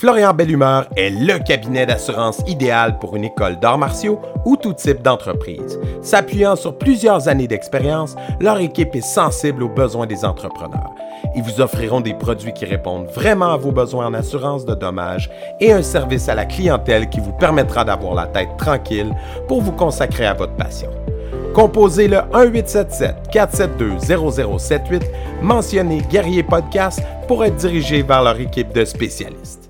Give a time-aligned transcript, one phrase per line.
[0.00, 5.02] Florian Bellumeur est le cabinet d'assurance idéal pour une école d'arts martiaux ou tout type
[5.02, 5.78] d'entreprise.
[6.00, 10.88] S'appuyant sur plusieurs années d'expérience, leur équipe est sensible aux besoins des entrepreneurs.
[11.36, 15.28] Ils vous offriront des produits qui répondent vraiment à vos besoins en assurance de dommages
[15.60, 19.14] et un service à la clientèle qui vous permettra d'avoir la tête tranquille
[19.48, 20.88] pour vous consacrer à votre passion.
[21.52, 25.02] Composez le 1877-472-0078,
[25.42, 29.69] mentionnez Guerrier Podcast pour être dirigé vers leur équipe de spécialistes.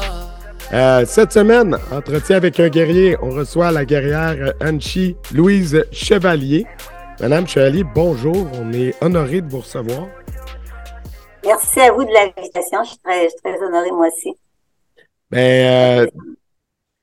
[0.73, 6.65] Euh, cette semaine, entretien avec un guerrier, on reçoit la guerrière Anchi Louise Chevalier.
[7.19, 10.07] Madame Chevalier, bonjour, on est honoré de vous recevoir.
[11.45, 13.27] Merci à vous de l'invitation, je suis très,
[13.61, 14.33] honorée moi aussi.
[15.29, 16.07] Ben, euh,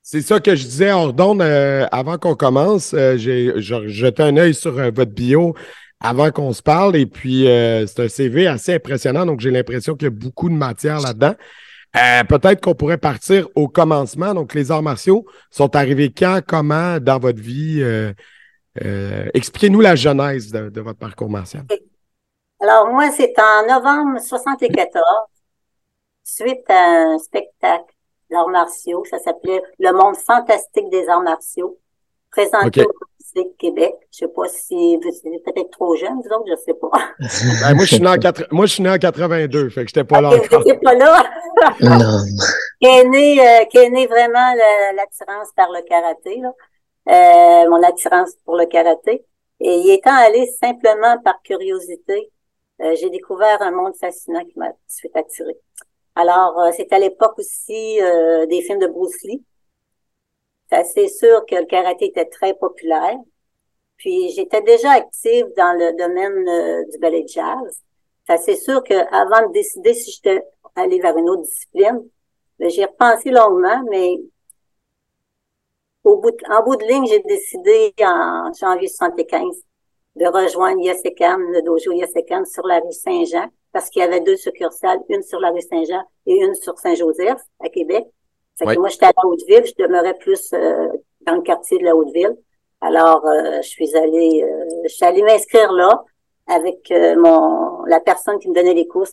[0.03, 2.95] c'est ça que je disais hors d'onde euh, avant qu'on commence.
[2.95, 5.55] Euh, j'ai jeté un œil sur euh, votre bio
[6.01, 9.95] avant qu'on se parle et puis euh, c'est un CV assez impressionnant, donc j'ai l'impression
[9.95, 11.35] qu'il y a beaucoup de matière là-dedans.
[11.97, 14.35] Euh, Peut-être qu'on pourrait partir au commencement.
[14.35, 17.81] Donc, les arts martiaux sont arrivés quand, comment dans votre vie?
[17.81, 18.13] Euh,
[18.85, 21.65] euh, Expliquez-nous la genèse de, de votre parcours martial.
[22.61, 25.05] Alors moi, c'est en novembre 74,
[26.25, 27.95] suite à un spectacle
[28.31, 31.79] d'arts martiaux, ça s'appelait Le monde fantastique des arts martiaux,
[32.31, 32.93] présenté au
[33.35, 33.95] De Québec.
[34.11, 36.89] Je sais pas si vous êtes peut-être trop jeune, vous autres, je sais pas.
[37.63, 39.89] Ben, moi, je suis né en quatre- moi, je suis né en 82, fait que
[39.89, 40.65] j'étais pas là Ok, encore.
[40.83, 41.23] pas là.
[41.81, 41.99] Non.
[42.81, 44.55] qui est né, euh, qui est né vraiment
[44.97, 46.53] l'attirance par le karaté, là.
[47.11, 49.25] Euh, mon attirance pour le karaté.
[49.61, 52.31] Et y étant allé simplement par curiosité,
[52.81, 55.55] euh, j'ai découvert un monde fascinant qui m'a tout de suite attiré.
[56.15, 59.45] Alors, euh, c'est à l'époque aussi euh, des films de Bruce Lee.
[60.71, 63.17] C'est sûr que le karaté était très populaire.
[63.97, 67.83] Puis j'étais déjà active dans le domaine euh, du ballet jazz.
[68.27, 70.43] C'est sûr qu'avant de décider si j'étais
[70.77, 72.03] allée vers une autre discipline,
[72.59, 74.19] ben, J'y ai repensé longuement, mais
[76.05, 79.63] au bout en bout de ligne, j'ai décidé en janvier 75
[80.17, 84.37] de rejoindre Yasekam, le dojo Yasekam sur la rue Saint-Jean, parce qu'il y avait deux
[84.37, 88.07] succursales, une sur la rue Saint-Jean et une sur Saint-Joseph, à Québec.
[88.59, 90.89] Fait que moi, j'étais à la Haute-Ville, je demeurais plus euh,
[91.23, 92.37] dans le quartier de la Haute-Ville.
[92.81, 96.05] Alors, euh, je suis allée, euh, je suis allée m'inscrire là
[96.47, 99.07] avec euh, mon la personne qui me donnait les cours,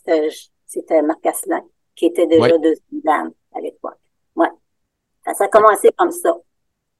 [0.66, 1.62] c'était Marc Asselin,
[1.94, 3.98] qui était déjà deuxième dame à l'époque.
[4.36, 4.48] Ouais.
[5.34, 6.36] Ça, a commencé comme ça.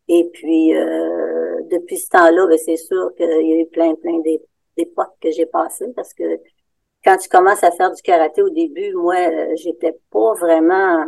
[0.09, 4.19] Et puis, euh, depuis ce temps-là, ben, c'est sûr qu'il y a eu plein, plein
[4.21, 4.43] d'é-
[4.77, 6.41] d'époques que j'ai passées parce que
[7.05, 11.05] quand tu commences à faire du karaté au début, moi, euh, j'étais pas vraiment,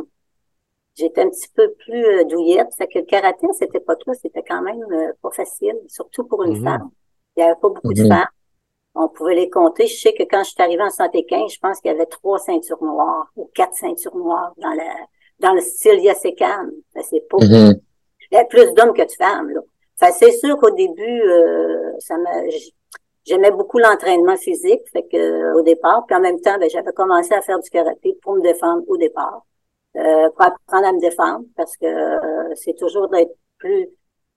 [0.98, 2.68] j'étais un petit peu plus euh, douillette.
[2.76, 6.42] Fait que le karaté à cette époque-là, c'était quand même euh, pas facile, surtout pour
[6.44, 6.64] une Mhm.
[6.64, 6.90] femme.
[7.36, 8.08] Il y avait pas beaucoup de Mhm.
[8.08, 8.28] femmes.
[8.94, 9.86] On pouvait les compter.
[9.86, 12.38] Je sais que quand je suis arrivée en 75, je pense qu'il y avait trois
[12.38, 14.90] ceintures noires ou quatre ceintures noires dans la
[15.40, 16.66] dans le style Yasekan.
[17.08, 17.80] C'est pas Mhm.
[18.32, 19.50] il y a plus d'hommes que de femmes.
[19.50, 19.60] Là.
[20.00, 22.16] Fait c'est sûr qu'au début, euh, ça
[23.24, 26.92] j'aimais beaucoup l'entraînement physique, fait que euh, au départ, puis en même temps, ben, j'avais
[26.92, 29.42] commencé à faire du karaté pour me défendre au départ,
[29.98, 33.88] euh, pour apprendre à me défendre, parce que euh, c'est toujours d'être plus,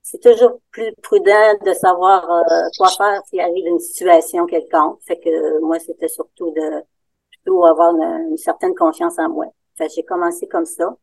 [0.02, 2.42] c'est toujours plus prudent de savoir euh,
[2.76, 4.98] quoi faire s'il arrive une situation quelconque.
[5.02, 6.82] Fait que moi, c'était surtout de
[7.30, 9.46] plutôt avoir une, certaine confiance en moi.
[9.76, 10.96] Fait j'ai commencé comme ça.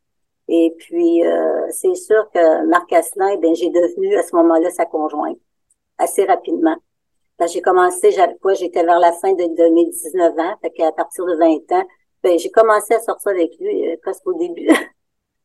[0.50, 4.86] Et puis, euh, c'est sûr que Marc Asselin, ben, j'ai devenu à ce moment-là sa
[4.86, 5.38] conjointe
[5.98, 6.76] assez rapidement.
[7.48, 11.36] J'ai commencé, j'étais vers la fin de, de mes 19 ans, fait qu'à partir de
[11.36, 11.86] 20 ans,
[12.24, 14.70] ben, j'ai commencé à sortir avec lui euh, presque au début.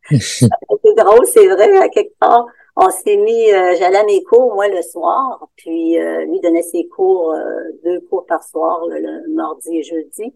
[0.10, 2.46] C'est drôle, c'est vrai, à quelque part.
[2.76, 6.62] On s'est mis, euh, j'allais à mes cours, moi, le soir, puis euh, lui donnait
[6.62, 10.34] ses cours, euh, deux cours par soir, le, le mardi et jeudi,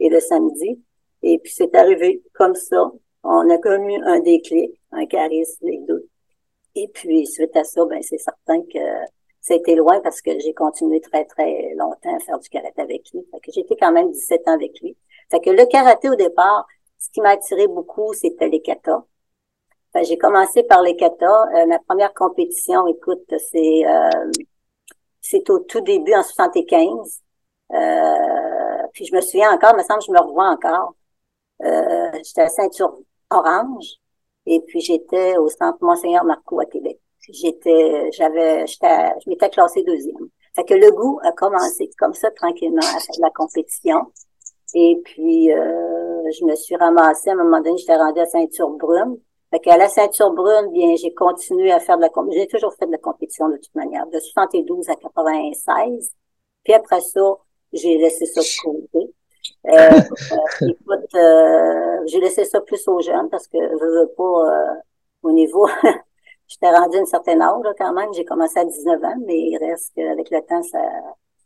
[0.00, 0.82] et le samedi.
[1.22, 2.90] Et puis, c'est arrivé comme ça.
[3.22, 6.08] On a connu un déclic, un charisme, les deux.
[6.74, 8.78] Et puis, suite à ça, ben, c'est certain que
[9.40, 12.80] ça a été loin parce que j'ai continué très, très longtemps à faire du karaté
[12.80, 13.22] avec lui.
[13.30, 14.96] Fait que j'étais quand même 17 ans avec lui.
[15.34, 16.64] Fait que le karaté, au départ,
[16.96, 19.02] ce qui m'a attiré beaucoup, c'était les katas.
[20.02, 21.48] J'ai commencé par les katas.
[21.56, 24.30] Euh, ma première compétition, écoute, c'est euh,
[25.20, 27.20] c'est au tout début, en 75.
[27.72, 27.76] Euh,
[28.92, 30.94] puis je me souviens encore, il me semble que je me revois encore.
[31.64, 32.96] Euh, j'étais à ceinture
[33.30, 33.86] orange
[34.46, 37.00] et puis j'étais au centre Monseigneur Marcoux à Québec.
[37.28, 40.28] j'étais, j'avais, j'étais, je m'étais classée deuxième.
[40.54, 44.12] Fait que le goût a commencé comme ça tranquillement à faire de la compétition.
[44.74, 48.70] Et puis, euh, je me suis ramassée, à un moment donné, j'étais rendue à ceinture
[48.70, 49.18] brune.
[49.50, 52.42] Fait qu'à la ceinture brune, bien, j'ai continué à faire de la compétition.
[52.42, 56.10] J'ai toujours fait de la compétition de toute manière, de 72 à 96.
[56.64, 57.36] Puis après ça,
[57.72, 59.14] j'ai laissé ça de côté.
[59.66, 60.00] Euh,
[60.32, 64.78] euh, écoute, euh, j'ai laissé ça plus aux jeunes parce que je veux pas
[65.22, 65.66] au niveau
[66.48, 68.12] j'étais rendue une certaine âge quand même.
[68.14, 70.78] J'ai commencé à 19 ans, mais il reste qu'avec le temps, ça,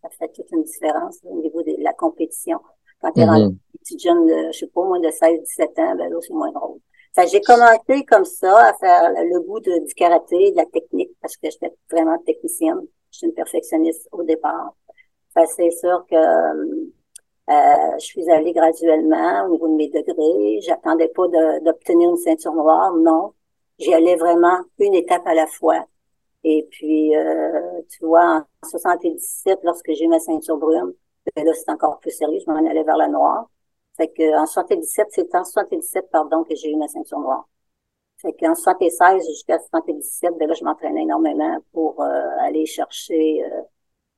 [0.03, 2.59] ça fait toute une différence au niveau de la compétition.
[3.00, 3.49] Quand tu es rendu mm-hmm.
[3.49, 6.33] une petite jeune de, je sais pas, moins de 16, 17 ans, ben là, c'est
[6.33, 6.79] moins drôle.
[7.31, 11.37] j'ai commencé comme ça à faire le goût de, du karaté, de la technique, parce
[11.37, 12.81] que j'étais vraiment technicienne.
[13.11, 14.75] Je suis une perfectionniste au départ.
[15.35, 16.17] c'est sûr que
[17.50, 20.61] euh, je suis allée graduellement au niveau de mes degrés.
[20.61, 21.27] J'attendais pas
[21.65, 23.33] d'obtenir une ceinture noire, non.
[23.79, 25.87] J'y allais vraiment une étape à la fois.
[26.45, 30.93] Et puis, euh, tu vois, en 77, lorsque j'ai ma ceinture brune,
[31.37, 33.49] là, c'est encore plus sérieux, je m'en allais vers la noire.
[33.97, 37.49] Fait que en 77, c'est en 77, pardon, que j'ai eu ma ceinture noire.
[38.19, 43.63] Fait qu'en 76 jusqu'à 77, ben là, je m'entraînais énormément pour euh, aller chercher euh,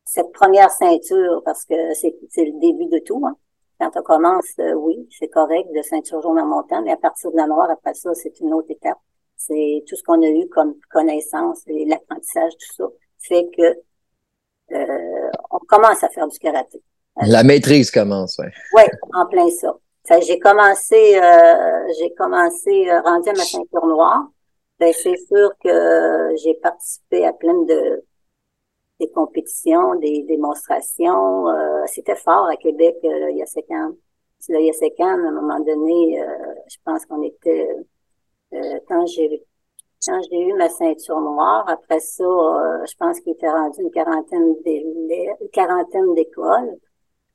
[0.05, 3.23] cette première ceinture parce que c'est le début de tout.
[3.27, 3.37] Hein.
[3.79, 7.37] Quand on commence, oui, c'est correct de ceinture jaune en montant, mais à partir de
[7.37, 8.99] la noire, après ça, c'est une autre étape
[9.41, 12.85] c'est tout ce qu'on a eu comme connaissance et l'apprentissage, tout ça,
[13.19, 13.63] fait que
[14.73, 16.83] euh, on commence à faire du karaté.
[17.27, 18.47] La maîtrise commence, oui.
[18.75, 18.83] Oui,
[19.15, 19.77] en plein ça.
[20.21, 24.29] j'ai commencé, euh, j'ai commencé euh, rendu à ma ceinture noire.
[24.79, 28.05] Ben, c'est sûr que j'ai participé à plein de
[28.99, 31.49] des compétitions, des démonstrations.
[31.49, 33.93] Euh, c'était fort à Québec, euh, il y a cinq ans.
[34.49, 36.23] Il y a cinq ans, à un moment donné,
[36.69, 37.69] je pense qu'on était
[38.53, 39.45] euh, quand j'ai
[40.05, 43.91] quand j'ai eu ma ceinture noire, après ça, euh, je pense qu'il était rendu une
[43.91, 44.55] quarantaine
[46.15, 46.79] d'écoles.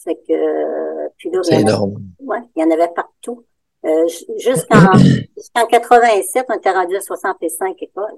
[0.05, 1.95] C'est que puis là, c'est énorme.
[2.19, 3.43] Ouais, il y en avait partout.
[3.85, 4.07] Euh,
[4.37, 4.93] jusqu'en
[5.37, 8.17] jusqu'en 87, on était rendu à 65 écoles.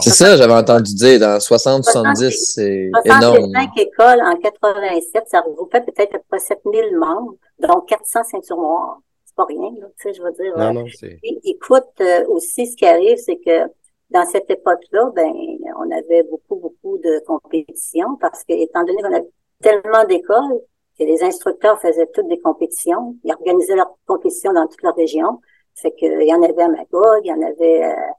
[0.00, 3.50] C'est ça, j'avais entendu dire, dans 60-70, c'est énorme.
[3.52, 8.56] 65 écoles en 87, ça regroupait peut-être à peu près 7000 membres, donc 400 ceintures
[8.58, 9.00] noires
[9.36, 10.56] pas rien, tu sais, je veux dire.
[10.56, 11.18] Non, non, c'est...
[11.22, 13.70] Écoute, euh, aussi, ce qui arrive, c'est que
[14.10, 15.32] dans cette époque-là, ben,
[15.78, 19.30] on avait beaucoup, beaucoup de compétitions parce que, étant donné qu'on avait
[19.62, 20.60] tellement d'écoles,
[21.04, 25.40] que les instructeurs faisaient toutes des compétitions, ils organisaient leurs compétitions dans toute la région.
[25.74, 28.10] Fait que, il y en avait à Magog, il y en avait euh,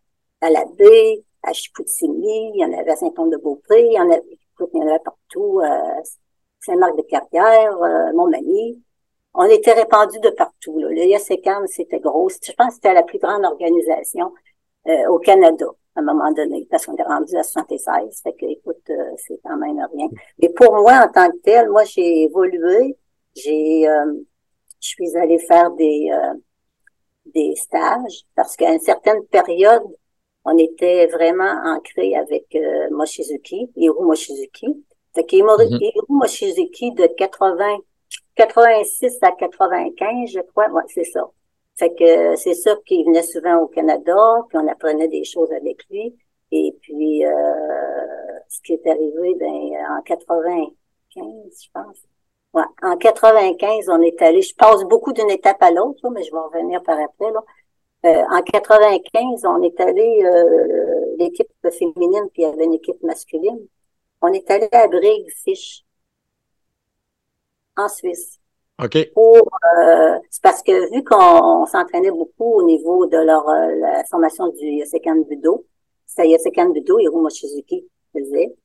[0.42, 4.24] à la baie, à Chicoutimi, il y en avait à Saint-Anne-de-Beaupré, il y en avait,
[4.54, 6.02] écoute, il y en avait partout, euh,
[6.62, 8.82] Saint-Marc-de-Carrière, euh, Montmagny
[9.34, 10.78] on était répandus de partout.
[10.80, 10.90] Là.
[10.90, 12.30] Le IACCAM, c'était gros.
[12.30, 14.32] Je pense que c'était la plus grande organisation
[14.88, 18.22] euh, au Canada à un moment donné, parce qu'on est rendu à 76.
[18.24, 20.07] Fait que, écoute, euh, c'est quand même rien.
[20.40, 22.98] Mais pour moi, en tant que tel, moi, j'ai évolué.
[23.36, 24.13] J'ai, euh,
[24.80, 26.12] je suis allée faire des
[27.25, 29.84] des stages parce qu'à une certaine période,
[30.45, 34.68] on était vraiment ancré avec euh, Mochizuki, Hiro Mochizuki.
[35.16, 37.78] Fait que mm Mochizuki de 80
[38.36, 40.69] 86 à 95, je crois.
[40.72, 41.30] Ouais, c'est ça.
[41.75, 44.16] Fait que c'est sûr qu'il venait souvent au Canada,
[44.50, 46.16] puis on apprenait des choses avec lui.
[46.52, 47.31] Et puis, euh,
[48.48, 50.72] ce qui est arrivé, ben, en 95,
[51.15, 51.98] je pense.
[52.53, 56.32] Ouais, en 95, on est allé, je passe beaucoup d'une étape à l'autre, mais je
[56.32, 57.32] vais revenir par après.
[57.32, 57.44] Là.
[58.06, 63.01] Euh, en 95, on est allé, euh, l'équipe féminine, puis il y avait une équipe
[63.03, 63.68] masculine.
[64.22, 65.84] On est allé à Brig Fish
[67.77, 68.43] en Suisse.
[68.82, 68.96] OK.
[68.96, 74.48] Euh, c'est parce que vu qu'on s'entraînait beaucoup au niveau de leur euh, la formation
[74.50, 75.65] du Yasekan Budo,
[76.06, 78.56] c'était Yasekan Budo, Hiro Mochizuki faisait.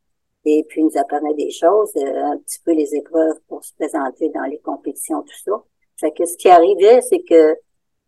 [0.44, 3.74] Et puis, il nous apprenait des choses, euh, un petit peu les épreuves pour se
[3.74, 5.62] présenter dans les compétitions, tout ça.
[6.00, 7.56] Fait que ce qui arrivait, c'est que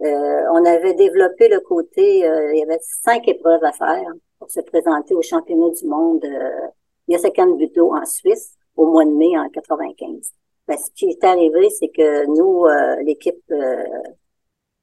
[0.03, 5.15] on avait développé le côté, il y avait cinq épreuves à faire pour se présenter
[5.15, 10.33] au championnat du monde euh, Budo en Suisse au mois de mai en 95.
[10.71, 13.83] Ben, ce qui est arrivé, c'est que nous, euh, l'équipe euh,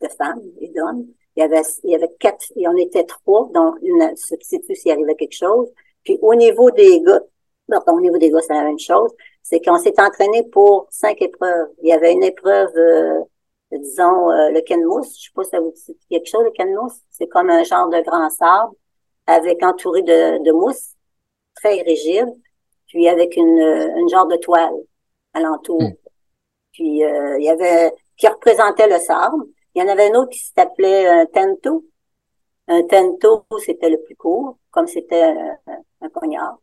[0.01, 1.05] de femmes et d'hommes,
[1.37, 5.15] il y avait, il y avait quatre, on était trois, dont une substitut s'il arrivait
[5.15, 5.71] quelque chose.
[6.03, 7.21] Puis au niveau des gars,
[7.69, 9.11] non, au niveau des gars, c'est la même chose,
[9.43, 11.69] c'est qu'on s'est entraîné pour cinq épreuves.
[11.81, 13.21] Il y avait une épreuve, euh,
[13.71, 15.17] disons, le canmousse.
[15.17, 16.99] Je sais pas si ça vous dit quelque chose, le canmousse.
[17.11, 18.73] C'est comme un genre de grand sable
[19.25, 20.95] avec entouré de, de mousse,
[21.55, 22.27] très rigide,
[22.87, 24.75] puis avec une, une genre de toile
[25.37, 25.81] alentour.
[25.81, 25.93] Hmm.
[26.71, 29.45] Puis euh, il y avait qui représentait le sable.
[29.75, 31.85] Il y en avait un autre qui s'appelait un tento.
[32.67, 35.57] Un tento, c'était le plus court, comme c'était un,
[36.01, 36.57] un poignard.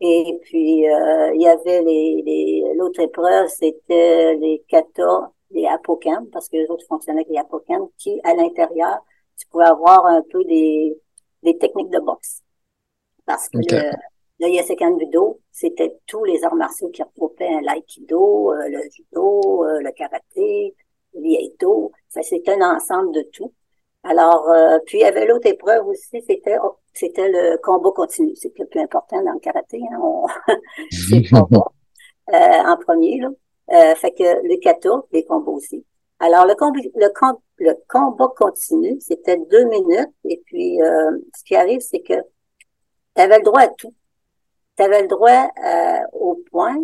[0.00, 6.30] Et puis, euh, il y avait les, les l'autre épreuve, c'était les kata, les apocampes,
[6.32, 8.98] parce que les autres fonctionnaient avec les apocampes, qui, à l'intérieur,
[9.38, 10.98] tu pouvais avoir un peu des,
[11.42, 12.42] des techniques de boxe.
[13.24, 13.92] Parce que le,
[14.38, 19.80] le Yasekan Budo, c'était tous les arts martiaux qui regroupaient l'aïkido, euh, le judo, euh,
[19.80, 20.74] le karaté,
[21.14, 21.92] l'iaido.
[22.08, 23.52] Ça, c'est un ensemble de tout.
[24.02, 28.32] Alors, euh, puis il y avait l'autre épreuve aussi, c'était oh, c'était le combat continu.
[28.36, 29.80] C'est le plus important dans le karaté.
[29.90, 29.98] Hein?
[30.00, 30.26] On...
[30.90, 31.72] c'est le combat
[32.32, 33.20] euh, en premier.
[33.20, 33.30] Là.
[33.72, 35.84] Euh, fait que le kata, les combats aussi.
[36.20, 37.08] Alors, le, combat, le,
[37.58, 40.14] le combat continu, c'était deux minutes.
[40.24, 43.92] Et puis, ce qui arrive, c'est que tu avais le droit à tout.
[44.76, 45.48] Tu avais le droit
[46.12, 46.76] au point,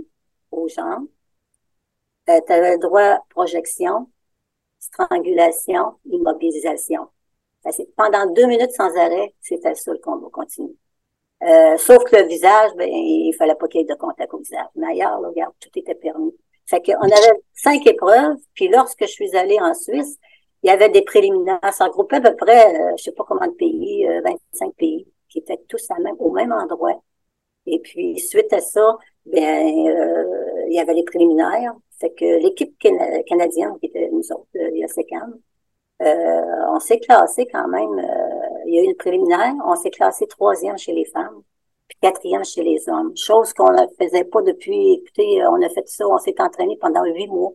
[0.50, 1.06] aux jambes.
[2.26, 4.08] tu avais le droit à projection,
[4.78, 7.08] strangulation, immobilisation.
[7.96, 10.74] Pendant deux minutes sans arrêt, c'était ça le combat continu.
[11.42, 14.38] Euh, sauf que le visage, ben, il fallait pas qu'il y ait de contact au
[14.38, 14.66] visage.
[14.76, 16.34] Mais ailleurs, regarde, tout était permis.
[16.66, 20.18] Fait qu'on avait cinq épreuves, puis lorsque je suis allée en Suisse,
[20.62, 21.58] il y avait des préliminaires.
[21.72, 25.06] Ça regroupait à peu près, euh, je sais pas comment de pays, 25 euh, pays,
[25.28, 27.02] qui étaient tous à même, au même endroit.
[27.66, 31.74] Et puis, suite à ça, ben, euh, il y avait les préliminaires.
[32.00, 34.88] Fait que l'équipe canadienne, qui était nous autres, il y a
[36.02, 36.42] euh,
[36.74, 37.98] on s'est classé quand même.
[37.98, 39.54] Euh, il y a eu une préliminaire.
[39.64, 41.42] On s'est classé troisième chez les femmes,
[41.88, 43.16] puis quatrième chez les hommes.
[43.16, 44.94] Chose qu'on ne faisait pas depuis.
[44.94, 46.06] Écoutez, on a fait ça.
[46.08, 47.52] On s'est entraîné pendant huit mois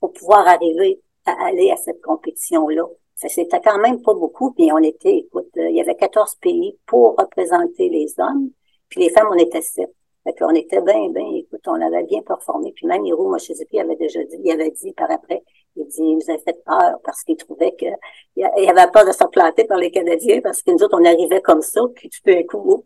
[0.00, 2.84] pour pouvoir arriver à aller à cette compétition-là.
[3.16, 6.78] C'était quand même pas beaucoup, puis on était, écoute, euh, il y avait 14 pays
[6.86, 8.50] pour représenter les hommes,
[8.88, 9.92] puis les femmes, on était sept.
[10.26, 12.72] Fait qu'on était bien, bien, écoute, on avait bien performé.
[12.74, 15.44] Puis même Hiro Moshizuki avait déjà dit, il avait dit par après,
[15.76, 17.86] il dit, il nous a fait peur parce qu'il trouvait que
[18.34, 21.40] il avait peur de se planter par les Canadiens parce que nous autres, on arrivait
[21.40, 22.84] comme ça, puis tu peux un coup,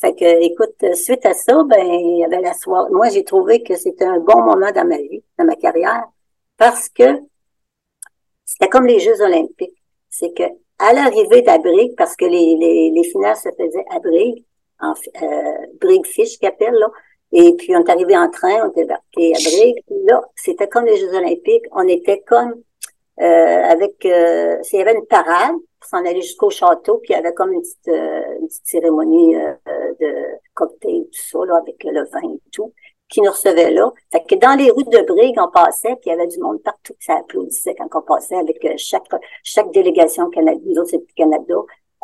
[0.00, 2.90] Fait que, écoute, suite à ça, ben, il y avait la soirée.
[2.90, 6.04] Moi, j'ai trouvé que c'était un bon moment dans ma vie, dans ma carrière,
[6.56, 7.22] parce que
[8.44, 9.80] c'était comme les Jeux olympiques.
[10.10, 10.42] C'est que,
[10.78, 14.44] à l'arrivée d'Abrigue, parce que les, les, les finales se faisaient à Brigue,
[14.82, 16.88] en euh, Brigue Fish qu'appelle, là,
[17.32, 19.82] et puis, on est arrivé en train, on est débarqué à Brigue.
[20.04, 21.64] Là, c'était comme les Jeux olympiques.
[21.72, 22.62] On était comme
[23.20, 24.04] euh, avec...
[24.04, 27.32] Euh, il y avait une parade pour s'en aller jusqu'au château, puis il y avait
[27.32, 29.54] comme une petite, euh, une petite cérémonie euh,
[29.98, 30.14] de
[30.52, 32.74] cocktail, tout ça, là, avec le vin et tout,
[33.08, 33.90] qui nous recevait là.
[34.12, 36.62] Fait que dans les rues de Brigue, on passait, puis il y avait du monde
[36.62, 39.08] partout qui s'applaudissait quand on passait avec chaque
[39.42, 41.54] chaque délégation canadienne, nous autres, c'est Canada,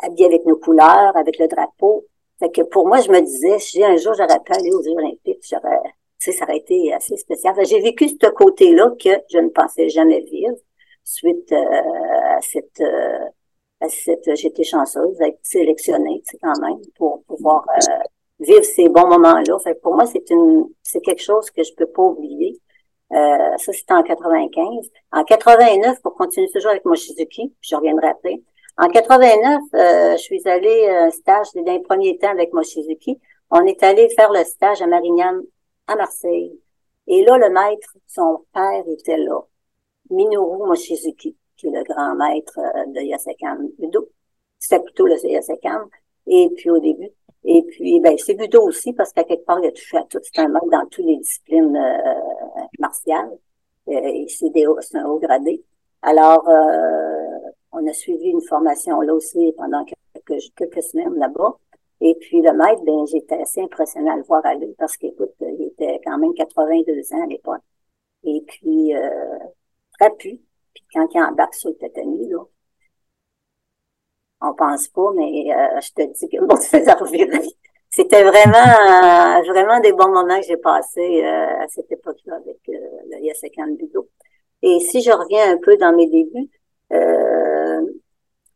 [0.01, 2.05] habillés avec nos couleurs, avec le drapeau.
[2.39, 4.91] Fait que pour moi, je me disais, si un jour j'aurais pu aller aux Jeux
[4.91, 5.81] olympiques, j'aurais,
[6.19, 7.53] tu sais, ça aurait été assez spécial.
[7.65, 10.55] J'ai vécu ce côté-là que je ne pensais jamais vivre
[11.03, 11.57] suite euh,
[12.37, 13.25] à cette, euh,
[13.81, 17.93] à cette, j'étais chanceuse d'être sélectionnée, tu sais, quand même, pour pouvoir euh,
[18.39, 19.59] vivre ces bons moments-là.
[19.59, 22.59] Fait que pour moi, c'est une, c'est quelque chose que je peux pas oublier.
[23.11, 24.89] ça, c'était en 95.
[25.11, 28.41] En 89, pour continuer toujours avec Mochizuki, puis je reviendrai après,
[28.77, 33.19] en 89, euh, je suis allée un euh, stage d'un premier temps avec Moshizuki.
[33.51, 35.41] On est allé faire le stage à Marignane,
[35.87, 36.57] à Marseille.
[37.07, 39.41] Et là, le maître, son père était là.
[40.09, 44.09] Minoru Moshizuki, qui est le grand maître euh, de Yasekan Budo.
[44.59, 45.85] C'était plutôt le Yasekan.
[46.27, 47.09] Et puis au début.
[47.43, 50.19] Et puis, ben, c'est Budo aussi, parce qu'à quelque part, il a touché à tout.
[50.21, 51.77] C'est un maître dans toutes les disciplines
[52.79, 53.37] martiales.
[53.89, 55.63] Euh, c'est un haut gradé.
[56.01, 56.47] Alors,
[57.71, 61.57] on a suivi une formation là aussi pendant quelques, semaines là-bas.
[62.01, 65.67] Et puis le maître, ben, j'étais assez impressionnée à le voir aller parce qu'écoute, il
[65.67, 67.61] était quand même 82 ans à l'époque.
[68.23, 69.37] Et puis, euh,
[69.99, 70.39] trapu.
[70.73, 72.39] Puis quand il embarque sur le tatami, là,
[74.41, 77.41] on pense pas, mais euh, je te dis que bon, faisait revirer.
[77.89, 82.73] C'était vraiment, vraiment des bons moments que j'ai passés euh, à cette époque-là avec euh,
[83.09, 84.07] le Yasekan Budo.
[84.61, 86.58] Et si je reviens un peu dans mes débuts, euh,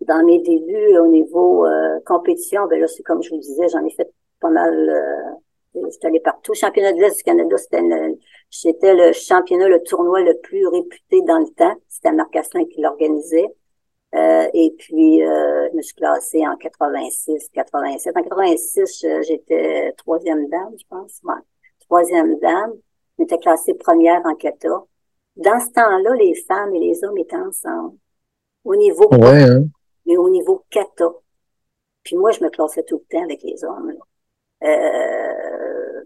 [0.05, 3.85] dans mes débuts au niveau euh, compétition, ben là, c'est comme je vous disais, j'en
[3.85, 4.89] ai fait pas mal.
[5.75, 6.53] Euh, j'étais allé partout.
[6.53, 7.81] Championnat de l'Est du Canada, c'était
[8.49, 11.75] c'était le championnat, le tournoi le plus réputé dans le temps.
[11.87, 13.47] C'était Marc Asselin qui l'organisait.
[14.15, 18.15] Euh, et puis, euh, je me suis classée en 86, 87.
[18.15, 21.19] En 86, j'étais troisième dame, je pense.
[21.23, 21.33] Ouais.
[21.87, 22.73] Troisième dame.
[23.17, 24.83] J'étais classée première en kata.
[25.35, 27.97] Dans ce temps-là, les femmes et les hommes étaient ensemble
[28.63, 29.63] au niveau ouais, hein.
[30.05, 31.09] mais au niveau kata.
[32.03, 33.91] Puis moi, je me classais tout le temps avec les hommes.
[33.91, 34.69] Là.
[34.69, 36.03] Euh,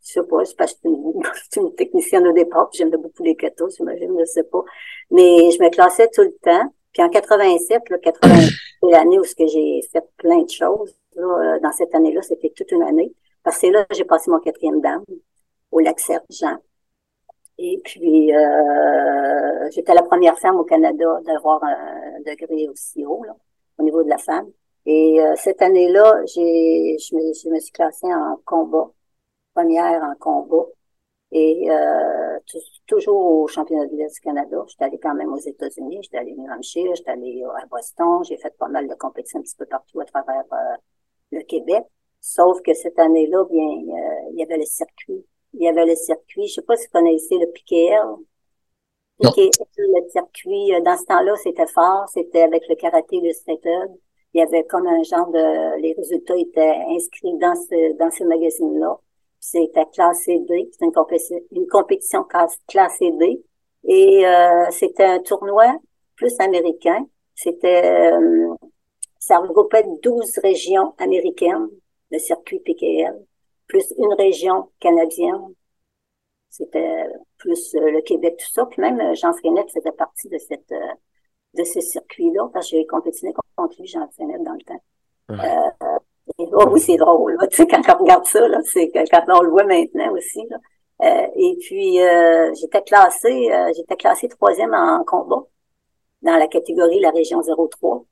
[0.00, 3.36] je sais pas, c'est parce que je suis une, technicienne au départ, j'aimais beaucoup les
[3.36, 4.62] katas, j'imagine, je sais pas.
[5.10, 6.72] Mais je me classais tout le temps.
[6.92, 8.50] Puis en 87, là, 87
[8.82, 10.94] c'est l'année où j'ai fait plein de choses.
[11.14, 13.12] là, dans cette année-là, c'était toute une année.
[13.42, 15.04] Parce que là j'ai passé mon quatrième dame
[15.70, 16.58] au lac Sergent.
[17.58, 23.36] Et puis, euh, j'étais la première femme au Canada d'avoir un degré aussi haut là,
[23.78, 24.50] au niveau de la femme.
[24.86, 28.90] Et euh, cette année-là, j'ai, je, me, je me suis classée en combat,
[29.54, 30.66] première en combat.
[31.30, 32.38] Et euh,
[32.86, 34.64] toujours au championnat de l'Est du Canada.
[34.68, 38.24] J'étais allée quand même aux États-Unis, j'étais allée à New Hampshire, j'étais allée à Boston,
[38.24, 40.76] j'ai fait pas mal de compétitions un petit peu partout à travers euh,
[41.32, 41.84] le Québec.
[42.20, 45.24] Sauf que cette année-là, bien, euh, il y avait le circuit.
[45.54, 48.16] Il y avait le circuit, je sais pas si vous connaissez le PKL.
[49.20, 53.90] PKL, le circuit, dans ce temps-là, c'était fort, c'était avec le karaté, le straighted.
[54.34, 58.24] Il y avait comme un genre de, les résultats étaient inscrits dans ce, dans ce
[58.24, 58.98] magazine-là.
[59.40, 62.24] C'était classé D, c'était une compétition, une compétition
[62.66, 63.42] classée D.
[63.84, 65.74] Et euh, c'était un tournoi
[66.16, 67.06] plus américain.
[67.34, 68.54] C'était, euh,
[69.18, 71.68] ça regroupait 12 régions américaines,
[72.10, 73.14] le circuit PKL,
[73.68, 75.54] plus une région canadienne.
[76.50, 77.04] C'était
[77.36, 78.66] plus euh, le Québec, tout ça.
[78.66, 80.72] Puis même Jean Frenette faisait partie de cette
[81.54, 84.82] de ce circuit-là, parce que j'ai compétitionné contre lui, Jean Frenette, dans le temps.
[85.30, 85.98] Euh,
[86.52, 89.50] oh oui, c'est drôle, tu sais, quand on regarde ça, là, c'est quand on le
[89.50, 90.58] voit maintenant aussi, là.
[91.02, 95.44] Euh, et puis, euh, j'étais classée, euh, j'étais classée troisième en combat
[96.22, 98.04] dans la catégorie la région 03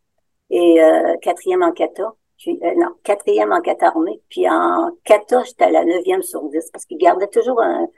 [0.50, 0.78] et
[1.22, 2.14] quatrième en kata.
[2.38, 4.20] Puis, non, quatrième en kata armée.
[4.28, 7.88] Puis en kata, j'étais à la neuvième sur dix parce qu'ils gardaient toujours un,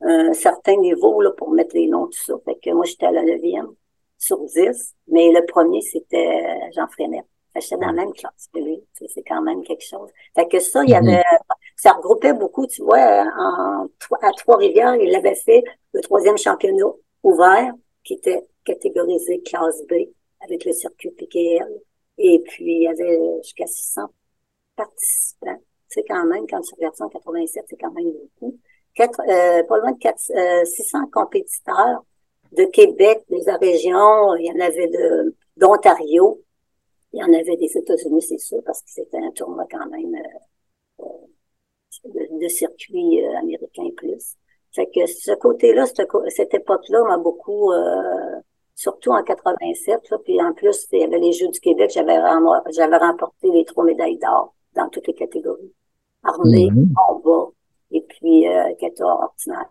[0.00, 2.34] un, certain niveau là, pour mettre les noms, tout ça.
[2.44, 3.68] Fait que moi, j'étais à la neuvième
[4.18, 4.94] sur dix.
[5.08, 7.24] Mais le premier, c'était Jean Freinet.
[7.60, 8.82] J'étais dans la même classe que lui.
[8.92, 10.10] C'est quand même quelque chose.
[10.34, 11.38] Fait que ça, il y avait, mhm.
[11.76, 13.86] ça regroupait beaucoup, tu vois, en,
[14.22, 16.92] à Trois-Rivières, il avait fait le troisième championnat
[17.22, 17.72] ouvert,
[18.04, 19.94] qui était catégorisé classe B,
[20.40, 21.68] avec le circuit PKL.
[22.18, 24.02] Et puis, il y avait jusqu'à 600
[24.76, 25.60] participants.
[25.88, 28.58] C'est quand même, quand tu regardes ça en 87, c'est quand même beaucoup.
[28.94, 30.18] Quatre, euh, pas loin de 4,
[30.66, 32.04] 600 euh, compétiteurs
[32.52, 36.42] de Québec, des régions, il y en avait de d'Ontario,
[37.12, 40.14] il y en avait des États-Unis, c'est sûr, parce que c'était un tournoi quand même
[40.14, 41.26] euh, euh
[42.04, 44.36] de, circuit euh, américain plus.
[44.72, 48.40] Fait que ce côté-là, cette, époque-là m'a beaucoup, euh,
[48.78, 52.16] surtout en 87, là, puis en plus, il y avait les Jeux du Québec, j'avais
[52.70, 55.74] j'avais remporté les trois médailles d'or dans toutes les catégories.
[56.22, 56.92] Armée, mm-hmm.
[56.94, 57.50] combat,
[57.90, 59.70] et puis euh, 14 ordinaire.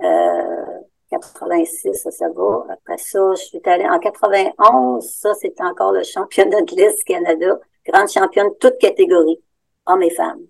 [0.00, 0.78] Euh,
[1.10, 2.64] 86, ça, ça va.
[2.70, 7.60] Après ça, je suis allée en 91, ça, c'était encore le championnat de l'Est Canada.
[7.86, 9.38] Grande championne, toute catégorie,
[9.84, 10.46] hommes et femmes.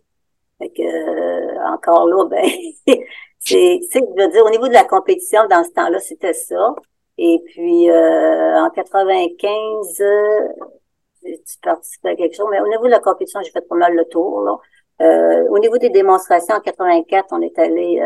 [0.59, 2.45] Fait que, euh, encore là, ben,
[3.41, 6.77] c'est, c'est, je veux dire, au niveau de la compétition, dans ce temps-là, c'était ça.
[7.19, 10.49] Et puis, euh, en 95, euh,
[11.23, 13.95] tu participais à quelque chose, mais au niveau de la compétition, j'ai fait pas mal
[13.95, 14.57] le tour, là.
[15.01, 18.01] Euh, au niveau des démonstrations, en 84, on est allé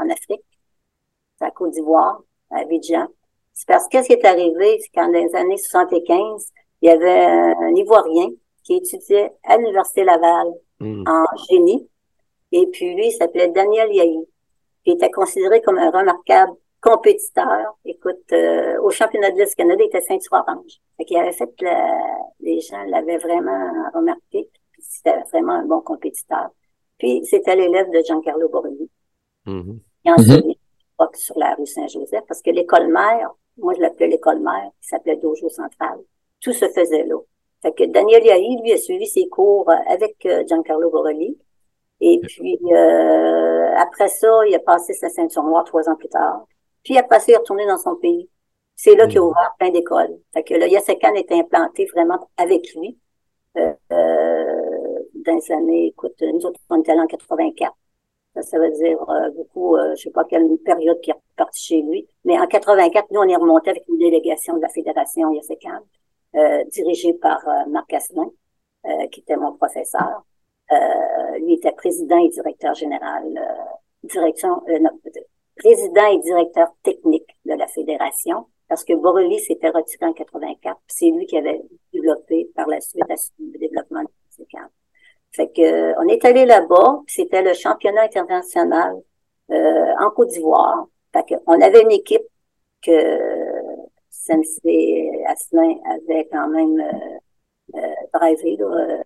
[0.00, 0.42] en Afrique
[1.40, 3.06] à Côte d'Ivoire, à Abidjan.
[3.52, 6.46] C'est parce que ce qui est arrivé, c'est qu'en les années 75,
[6.82, 8.28] il y avait un Ivoirien
[8.64, 10.48] qui étudiait à l'Université Laval
[10.80, 11.04] hmm.
[11.06, 11.88] en génie.
[12.50, 14.26] Et puis lui, il s'appelait Daniel Yahi.
[14.86, 16.52] Il était considéré comme un remarquable
[16.84, 17.76] compétiteur.
[17.84, 20.74] Écoute, euh, au championnat de l'Est Canada, il était ceinture orange.
[20.96, 21.50] Fait qu'il avait fait
[22.40, 24.48] les gens l'avaient vraiment remarqué.
[24.78, 26.48] C'était vraiment un bon compétiteur.
[26.98, 28.90] Puis c'était l'élève de Giancarlo Borelli.
[29.46, 29.78] Mm -hmm
[31.16, 35.16] sur la rue Saint-Joseph, parce que l'école mère, moi je l'appelais l'école mère, qui s'appelait
[35.16, 35.98] Dojo Central,
[36.40, 37.16] tout se faisait là.
[37.62, 41.38] Fait que Daniel Yahi, lui, a suivi ses cours euh, avec euh, Giancarlo Borelli.
[42.00, 46.46] Et puis, euh, après ça, il a passé sa ceinture noire trois ans plus tard.
[46.84, 48.28] Puis, après ça, il est retourné dans son pays.
[48.76, 49.24] C'est là qu'il a mm.
[49.24, 50.18] ouvert plein d'écoles.
[50.32, 52.98] Fait que le Yasekan est implanté vraiment avec lui.
[53.56, 53.72] Euh,
[55.14, 57.72] dans les années, écoute, nous autres, on était là en 84.
[58.42, 61.82] Ça, veut dire euh, beaucoup, euh, je sais pas quelle période qui est parti chez
[61.82, 62.08] lui.
[62.24, 65.82] Mais en 84, nous, on est remonté avec une délégation de la Fédération IACCAM,
[66.36, 68.28] euh, dirigée par euh, Marc Asselin,
[68.86, 70.24] euh, qui était mon professeur.
[71.40, 73.22] lui était président et directeur général,
[74.02, 74.62] direction,
[75.56, 81.10] président et directeur technique de la Fédération, parce que Borrelli s'était retiré en 84, c'est
[81.10, 81.62] lui qui avait
[81.92, 83.04] développé par la suite
[83.38, 84.08] le développement de
[84.54, 84.68] la
[85.34, 88.94] fait que on est allé là-bas, c'était le championnat international
[89.50, 90.86] euh, en Côte d'Ivoire.
[91.12, 92.22] Fait que on avait une équipe
[92.82, 93.18] que
[94.10, 97.80] Sensei Asselin avait quand même euh, euh
[98.12, 98.96] drivé, là,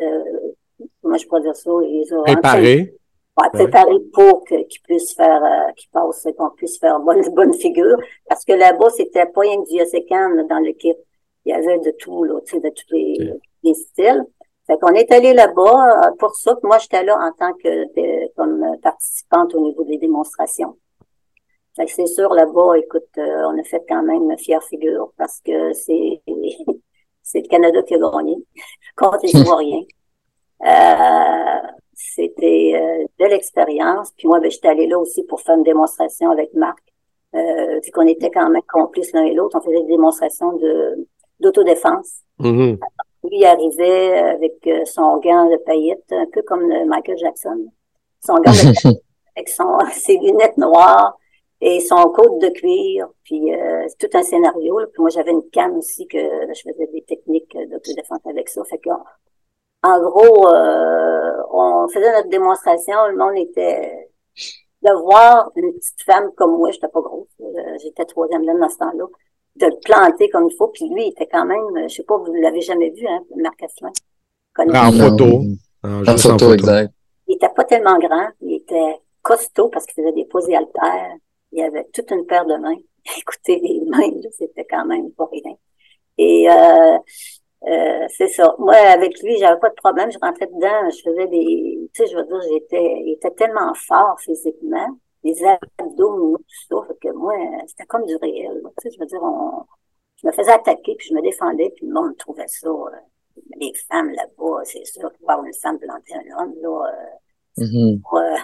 [0.00, 0.52] euh,
[1.00, 2.96] comment je pourrais dire ça, ils ont préparé.
[3.38, 7.96] Ouais, préparé pour qu'ils puissent faire, euh, qu'ils passent, qu'on puisse faire bonne, bonne figure.
[8.28, 10.98] Parce que là-bas, c'était pas rien que du Yosekan dans l'équipe.
[11.44, 14.24] Il y avait de tout, là, tu sais, de tous les, les styles.
[14.66, 16.56] Fait qu'on est allé là-bas euh, pour ça.
[16.62, 20.76] Moi, j'étais là en tant que comme participante au niveau des démonstrations.
[21.74, 25.12] Fait que c'est sûr, là-bas, écoute, euh, on a fait quand même une fière figure
[25.16, 26.20] parce que c'est
[27.22, 28.36] c'est le Canada qui a gagné
[28.96, 29.82] contre les Ivoiriens.
[30.64, 31.68] Euh,
[32.14, 34.12] c'était euh, de l'expérience.
[34.16, 36.82] Puis moi, ben, j'étais allée là aussi pour faire une démonstration avec Marc.
[37.34, 41.06] Euh, vu qu'on était quand même complices l'un et l'autre, on faisait des démonstrations de
[41.40, 42.20] d'autodéfense.
[42.38, 42.78] Mhm.
[43.24, 47.66] Lui, il arrivait avec euh, son gant de paillettes, un peu comme Michael Jackson.
[48.24, 49.02] Son gant de paillettes,
[49.36, 51.16] avec son, ses lunettes noires
[51.60, 53.08] et son côte de cuir.
[53.24, 54.78] Puis euh, tout un scénario.
[54.92, 58.62] Puis moi, j'avais une canne aussi que je faisais des techniques d'autodéfense avec ça.
[58.64, 58.90] Fait que
[59.82, 64.08] en gros, euh, on faisait notre démonstration, le monde était
[64.82, 67.28] de voir une petite femme comme moi, j'étais pas grosse,
[67.82, 69.04] j'étais troisième dans ce temps-là,
[69.56, 70.68] de le planter comme il faut.
[70.68, 73.62] Puis lui, il était quand même, je sais pas, vous l'avez jamais vu, hein, Marc
[73.62, 73.92] Asselin?
[74.58, 75.42] En photo.
[75.82, 76.92] En, photo, exact.
[77.26, 81.16] Il était pas tellement grand, il était costaud parce qu'il faisait des posées haltères.
[81.52, 82.76] Il avait toute une paire de mains.
[83.18, 85.54] Écoutez, les mains, c'était quand même pas rien.
[86.18, 86.98] Et euh,
[87.66, 88.54] euh, c'est ça.
[88.58, 90.10] Moi, avec lui, j'avais pas de problème.
[90.10, 93.72] Je rentrais dedans, je faisais des, tu sais, je veux dire, j'étais, il était tellement
[93.74, 94.88] fort physiquement,
[95.22, 95.36] les
[95.78, 97.34] abdos, tout ça, fait que moi,
[97.68, 98.60] c'était comme du réel.
[98.80, 99.64] Tu sais, je veux dire, on,
[100.20, 102.68] je me faisais attaquer, puis je me défendais, puis le monde trouvait ça.
[102.68, 102.90] Euh,
[103.60, 106.92] les femmes là-bas, c'est sûr, voir une femme planter un homme, là,
[107.58, 108.38] euh, mm-hmm.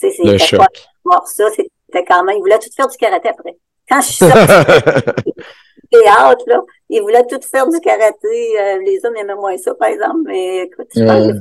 [0.00, 0.66] tu sais, c'était pas
[1.04, 3.56] voir ça, c'était quand même, il voulait tout faire du karaté après.
[3.88, 5.32] Quand je suis sortie,
[5.90, 6.62] théâtre, là.
[6.88, 8.60] Ils voulaient tout faire du karaté.
[8.60, 10.20] Euh, les hommes aimaient moins ça, par exemple.
[10.24, 11.32] Mais écoute, je pense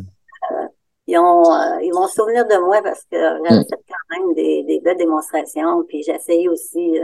[0.51, 0.67] euh,
[1.07, 3.65] ils, ont, euh, ils vont se souvenir de moi parce que j'avais mm.
[3.69, 5.83] fait quand même des, des belles démonstrations.
[5.87, 6.99] Puis essayé aussi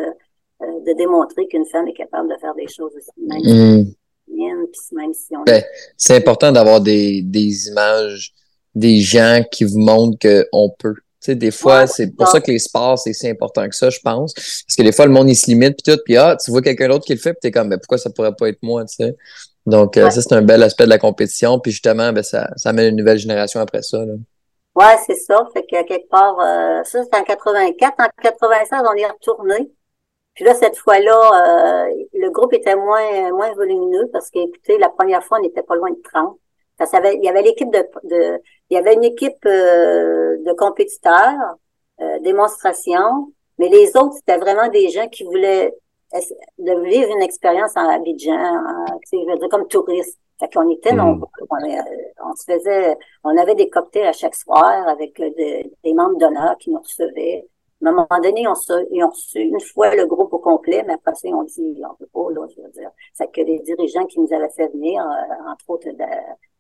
[0.62, 3.12] de démontrer qu'une femme est capable de faire des choses aussi.
[3.18, 3.86] Même,
[4.28, 4.66] mm.
[4.94, 5.44] même si on...
[5.44, 5.64] Ben,
[5.98, 8.34] c'est important d'avoir des, des images
[8.74, 12.60] des gens qui vous montrent qu'on peut sais, des fois, c'est pour ça que les
[12.60, 14.34] sports, c'est si important que ça, je pense.
[14.34, 16.62] Parce que des fois, le monde, il se limite, puis tout, puis ah, tu vois
[16.62, 18.86] quelqu'un d'autre qui le fait, puis t'es comme, ben, pourquoi ça pourrait pas être moi,
[18.86, 19.16] tu sais?
[19.66, 22.70] Donc, euh, ça, c'est un bel aspect de la compétition, puis justement, ben, ça, ça
[22.70, 24.14] amène une nouvelle génération après ça, là.
[24.74, 25.46] Ouais, c'est ça.
[25.54, 27.94] Fait que quelque part, euh, ça, c'est en 84.
[28.00, 29.70] En 96, on est retourné.
[30.34, 34.88] Puis là, cette fois-là, euh, le groupe était moins, moins volumineux parce que, écoutez, la
[34.88, 36.38] première fois, on n'était pas loin de 30
[37.14, 41.58] il y avait l'équipe de, de, il y avait une équipe euh, de compétiteurs,
[42.00, 45.76] euh, démonstration, mais les autres c'était vraiment des gens qui voulaient
[46.58, 48.64] de vivre une expérience en Abidjan,
[49.12, 50.18] je veux dire comme touristes.
[50.40, 51.00] Fait qu'on était mm.
[51.00, 51.26] euh,
[52.26, 56.72] on, se faisait, on avait des cocktails à chaque soir avec des membres d'honneur qui
[56.72, 57.48] nous recevaient.
[57.86, 58.54] À un moment donné, on
[58.92, 61.96] ils ont reçu une fois le groupe au complet, mais après ça, on dit, on
[61.96, 62.92] peut pas, là, je veux dire.
[63.14, 65.04] C'est que les dirigeants qui nous avaient fait venir,
[65.48, 66.06] entre autres, de,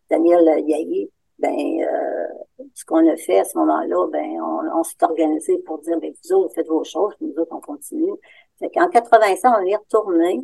[0.09, 1.09] Daniel Yahi,
[1.41, 2.27] ben, euh,
[2.73, 4.41] ce qu'on a fait à ce moment-là, ben,
[4.73, 8.13] on, s'est organisé pour dire, ben, vous autres, faites vos choses, nous autres, on continue.
[8.59, 10.39] Fait qu'en 85, on est retourné.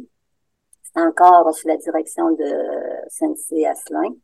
[0.83, 2.55] C'était encore sous la direction de
[3.09, 4.15] Sensei Asselin.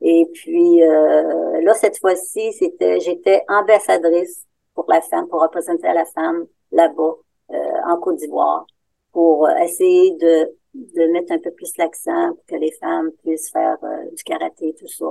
[0.00, 6.04] Et puis, euh, là, cette fois-ci, c'était, j'étais ambassadrice pour la femme, pour représenter la
[6.04, 7.14] femme là-bas,
[7.50, 7.54] euh,
[7.86, 8.66] en Côte d'Ivoire,
[9.12, 13.78] pour essayer de de mettre un peu plus l'accent pour que les femmes puissent faire
[13.84, 15.06] euh, du karaté, tout ça.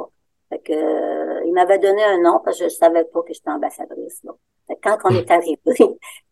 [0.65, 3.49] Fait que, euh, il m'avait donné un nom parce que je savais pas que j'étais
[3.49, 4.21] ambassadrice.
[4.23, 4.32] Là.
[4.84, 5.60] quand on est arrivé,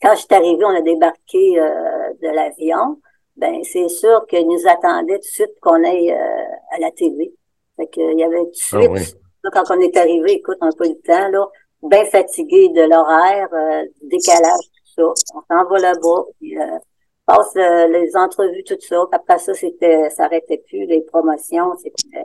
[0.01, 2.99] quand je suis arrivée, on a débarqué euh, de l'avion.
[3.37, 7.33] Ben c'est sûr qu'ils nous attendaient tout de suite qu'on aille à la TV.
[7.77, 9.17] Fait que, il y avait tout de ah suite,
[9.51, 11.47] quand on est arrivé, écoute, on n'a pas eu le temps, là,
[11.81, 13.47] bien fatigué de l'horaire,
[14.01, 15.33] décalage, tout ça.
[15.33, 16.25] On s'en va là-bas,
[17.25, 19.03] passe euh, les entrevues, tout ça.
[19.11, 22.23] Après ça, c'était, ça arrêtait plus, les promotions, c'était euh,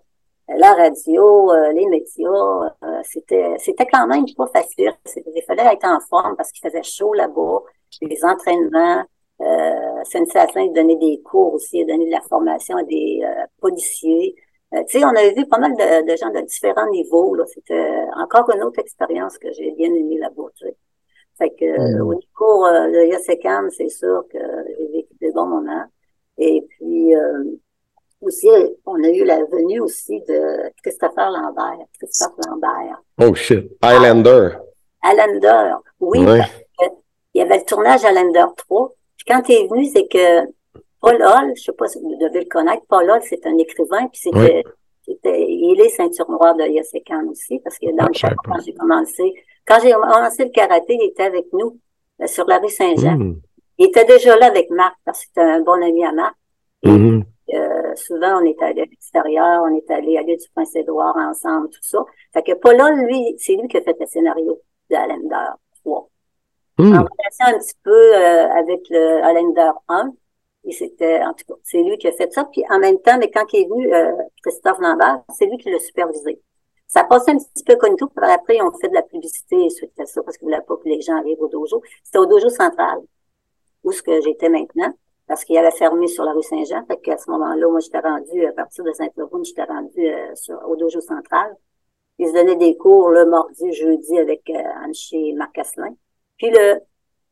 [0.48, 2.74] la radio, euh, les médias.
[3.04, 4.92] c'était, c'était quand même pas facile.
[5.34, 7.60] Il fallait être en forme parce qu'il faisait chaud là-bas.
[8.02, 9.04] Les entraînements.
[9.42, 13.20] Euh, Sensation, il donnait des cours aussi, il donnait de la formation à des
[13.60, 14.34] policiers.
[14.72, 17.34] tu sais, on avait vu pas mal de, gens de différents niveaux.
[17.34, 17.44] Là.
[17.46, 20.48] C'était encore une autre expérience que j'ai bien aimée là-bas.
[21.38, 22.00] Fait que mm.
[22.00, 24.38] au niveau euh, de Yosekam, c'est sûr que
[24.78, 25.84] j'ai vécu des bons moments.
[26.38, 27.44] Et puis euh,
[28.20, 28.48] aussi,
[28.86, 31.86] on a eu la venue aussi de Christopher Lambert.
[31.98, 33.02] Christophe Lambert.
[33.20, 33.70] Oh shit.
[33.82, 34.58] Highlander.
[35.02, 36.20] Highlander, oui.
[37.34, 38.92] il y avait le tournage Highlander 3.
[39.16, 40.46] Puis quand il est venu, c'est que
[41.00, 44.08] Paul Hall, je sais pas si vous devez le connaître, Paul Hall, c'est un écrivain,
[44.08, 48.58] puis c'était, il est ceinture noire de Yosekan aussi, parce que dans le temps, quand
[48.64, 49.34] j'ai commencé,
[49.66, 51.78] quand j'ai commencé le karaté, il était avec nous
[52.26, 53.16] sur la rue Saint-Jean.
[53.16, 53.40] Hmm.
[53.78, 56.34] Il était déjà là avec Marc parce que c'était un bon ami à Marc.
[56.82, 57.24] Et, hmm.
[57.54, 61.68] Euh, souvent, on est allé à l'extérieur, on est allé à l'île du Prince-Édouard ensemble,
[61.70, 62.04] tout ça.
[62.32, 65.50] Fait que Paul, lui, c'est lui qui a fait le scénario de Allender
[65.84, 66.08] 3.
[66.78, 66.92] Hmm.
[66.92, 70.12] En relation un petit peu euh, avec le Allender 1,
[70.64, 72.44] et c'était, en tout cas, c'est lui qui a fait ça.
[72.44, 75.70] Puis en même temps, mais quand il est venu, euh, Christophe Lambert, c'est lui qui
[75.70, 76.42] l'a supervisé.
[76.88, 79.70] Ça passait un petit peu comme tout, puis après, on fait de la publicité et
[79.70, 81.82] suite à ça, parce qu'il voulait pas que les gens arrivent au dojo.
[82.02, 82.98] C'était au dojo central,
[83.84, 84.92] où ce que j'étais maintenant,
[85.26, 86.84] parce qu'il avait fermé sur la rue Saint-Jean.
[86.86, 90.60] Fait qu'à ce moment-là, moi, j'étais rendu, à partir de Saint-Laurent, j'étais rendu euh, sur,
[90.68, 91.56] au dojo central.
[92.18, 95.94] Ils se donnaient des cours le mardi, jeudi avec euh, Anne Marc Asselin.
[96.38, 96.80] Puis le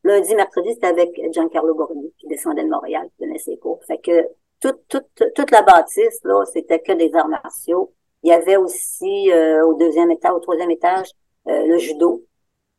[0.05, 3.81] lundi, mercredi, c'était avec Giancarlo Borghi, qui descendait de Montréal, qui donnait ses cours.
[3.87, 4.29] Fait que
[4.61, 7.93] toute, toute, toute la bâtisse, là, c'était que des arts martiaux.
[8.23, 11.09] Il y avait aussi euh, au deuxième étage, au troisième étage,
[11.49, 12.25] euh, le judo,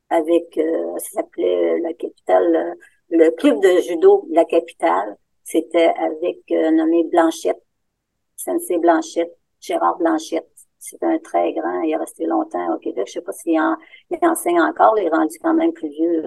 [0.09, 2.75] avec, euh, ça s'appelait la capitale,
[3.09, 5.17] le club de judo La Capitale.
[5.43, 7.61] C'était avec nommé Blanchette,
[8.35, 10.49] Sensei Blanchette, Gérard Blanchette.
[10.79, 13.05] C'est un très grand, il est resté longtemps au Québec.
[13.07, 16.23] Je sais pas s'il il enseigne encore, il est rendu quand même plus vieux.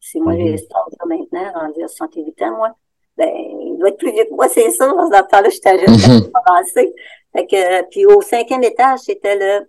[0.00, 2.70] c'est moi, j'ai mm maintenant, rendu à 68 ans, moi.
[3.16, 4.86] Ben, il doit être plus vieux que moi, c'est ça.
[4.86, 6.92] Dans ce temps-là, j'étais jeune, mm
[7.32, 9.66] Fait que, puis au cinquième étage, c'était le,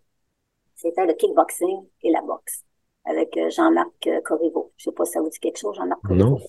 [0.76, 2.64] c'était le kickboxing et la boxe
[3.06, 4.72] avec euh, Jean-Marc euh, Corriveau.
[4.78, 6.30] Je sais pas si ça vous dit quelque chose, Jean-Marc Corriveau.
[6.30, 6.40] Non.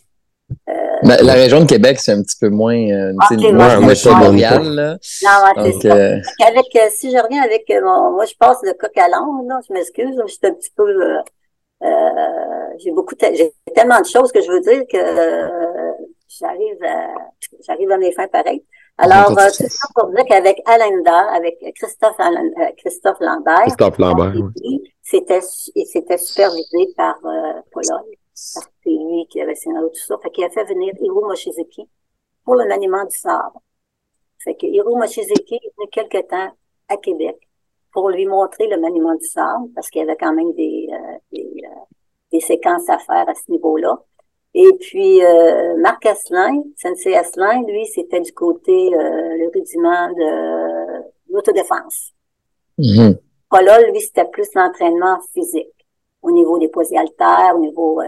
[0.68, 4.62] Euh, ben, la région de Québec, c'est un petit peu moins, euh, okay, moins Montréal.
[4.62, 4.98] Là.
[5.22, 5.94] Non, ouais, c'est ça.
[6.46, 9.60] Avec, euh, si je reviens avec mon, moi, je passe de coq à l'âne, là,
[9.66, 11.88] je m'excuse, je suis un petit peu, euh,
[12.78, 14.98] j'ai beaucoup, j'ai tellement de choses que je veux dire que
[16.28, 17.08] j'arrive à,
[17.66, 18.64] j'arrive à mes fins pareilles.
[18.96, 24.32] Alors, euh, c'est ça pour dire qu'avec Allender, avec Christophe, euh, Christophe Lambert, Christophe Lambert,
[25.02, 25.40] c'était,
[25.74, 30.16] il s'était supervisé par euh, Pologne, c'est lui qui avait scénario tout ça.
[30.22, 31.88] Fait qu'il a fait venir Hiro Mochizuki
[32.44, 33.60] pour le maniement du sabre.
[34.38, 36.52] Fait que Hiro Mochizuki est venu quelque temps
[36.88, 37.36] à Québec
[37.92, 41.18] pour lui montrer le maniement du sabre, parce qu'il y avait quand même des, euh,
[41.32, 41.62] des,
[42.30, 43.98] des séquences à faire à ce niveau-là.
[44.54, 51.02] Et puis, euh, Marc Asselin, Sensei Asselin, lui, c'était du côté, euh, le rudiment de
[51.32, 52.12] l'autodéfense.
[52.78, 53.14] Mm
[53.62, 55.86] lui, c'était plus l'entraînement physique,
[56.22, 58.06] au niveau des poids haltères, au niveau euh,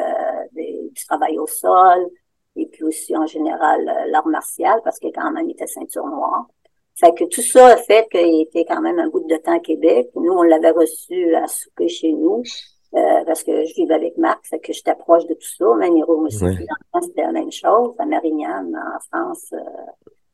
[0.55, 2.09] du travail au sol,
[2.57, 6.07] et puis aussi, en général, euh, l'art martial, parce que quand même, il était ceinture
[6.07, 6.47] noire.
[6.99, 9.61] Fait que tout ça a fait qu'il était quand même un bout de temps à
[9.61, 10.09] Québec.
[10.15, 12.43] Nous, on l'avait reçu à souper chez nous.
[12.97, 15.67] Euh, parce que je vivais avec Marc, fait que j'étais proche de tout ça.
[15.75, 17.95] Maniro aussi, c'était la même chose.
[17.99, 19.59] À Marignane, en France, euh,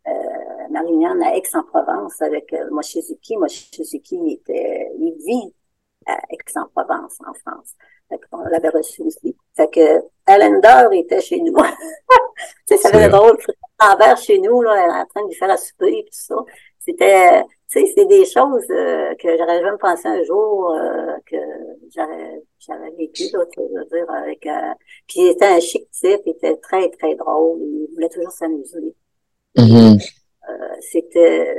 [0.09, 3.37] euh, Marignane à Aix-en-Provence avec euh, Mochizuki.
[3.37, 5.53] Mochizuki, il, était, il vit
[6.07, 7.75] à Aix-en-Provence, en France.
[8.09, 9.37] Fait qu'on l'avait reçu aussi.
[9.57, 11.55] Fait que Allender était chez nous.
[11.57, 11.67] tu
[12.67, 13.39] sais, ça avait drôle.
[13.81, 16.37] Envers chez nous, là, en train de lui faire la souper et tout ça.
[16.79, 21.37] C'était, tu sais, c'est des choses euh, que j'aurais jamais pensé un jour euh, que
[21.95, 24.75] j'aurais j'avais vécu, là, tu veux dire, avec euh,
[25.09, 28.95] puis il était un chic type, il était très, très drôle, il voulait toujours s'amuser.
[29.57, 30.01] Mm-hmm.
[30.81, 31.57] C'était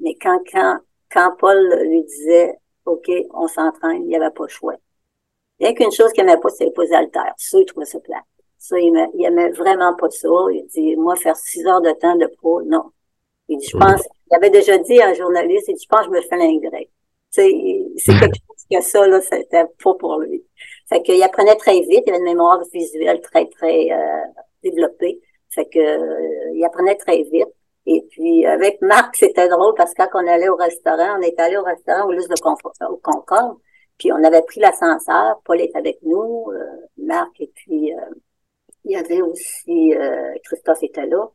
[0.00, 0.78] mais quand, quand,
[1.10, 4.74] quand Paul lui disait OK, on s'entraîne, il n'y avait pas le choix.
[5.58, 7.34] Il y a qu'une chose qu'il n'aimait pas, c'est les haltères.
[7.36, 8.22] Ça, il trouvait ça plat.
[8.58, 10.28] Ça, il aimait, il aimait vraiment pas ça.
[10.50, 12.90] Il dit, moi, faire six heures de temps de pro, non.
[13.48, 16.06] Il dit, je pense, il avait déjà dit à un journaliste, il dit, je pense
[16.06, 16.84] que je me fais l'ingrat.
[17.30, 20.44] C'est quelque chose que ça, là, c'était pas pour lui.
[20.88, 24.24] Fait qu'il apprenait très vite, il avait une mémoire visuelle très, très euh,
[24.62, 25.20] développée.
[25.50, 27.48] Fait que euh, il apprenait très vite.
[27.86, 31.38] Et puis avec Marc, c'était drôle parce que quand on allait au restaurant, on est
[31.38, 33.56] allé au restaurant au lieu de Confort, au Concorde,
[33.96, 36.64] puis on avait pris l'ascenseur, Paul est avec nous, euh,
[36.98, 37.92] Marc, et puis
[38.84, 39.92] il y avait aussi
[40.44, 41.28] Christophe était là.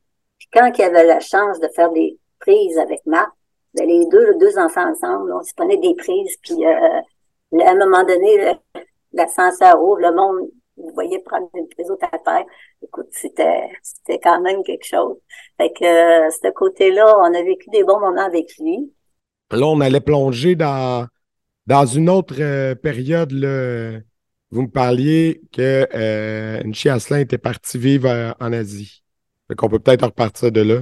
[0.53, 3.31] Quand il avait la chance de faire des prises avec Marc,
[3.73, 7.01] ben les deux, les deux enfants ensemble, on se prenait des prises, puis euh,
[7.59, 8.57] à un moment donné,
[9.13, 12.09] l'ascenseur ouvre, le monde, vous voyez prendre une prise au terre.
[12.83, 15.17] Écoute, c'était c'était quand même quelque chose.
[15.57, 18.91] Fait que euh, ce côté-là, on a vécu des bons moments avec lui.
[19.51, 21.07] Là, on allait plonger dans
[21.67, 23.31] dans une autre euh, période.
[23.31, 23.99] Là,
[24.49, 29.03] vous me parliez que euh, Nchi était parti vivre en Asie.
[29.51, 30.79] Fait qu'on peut peut-être repartir de là.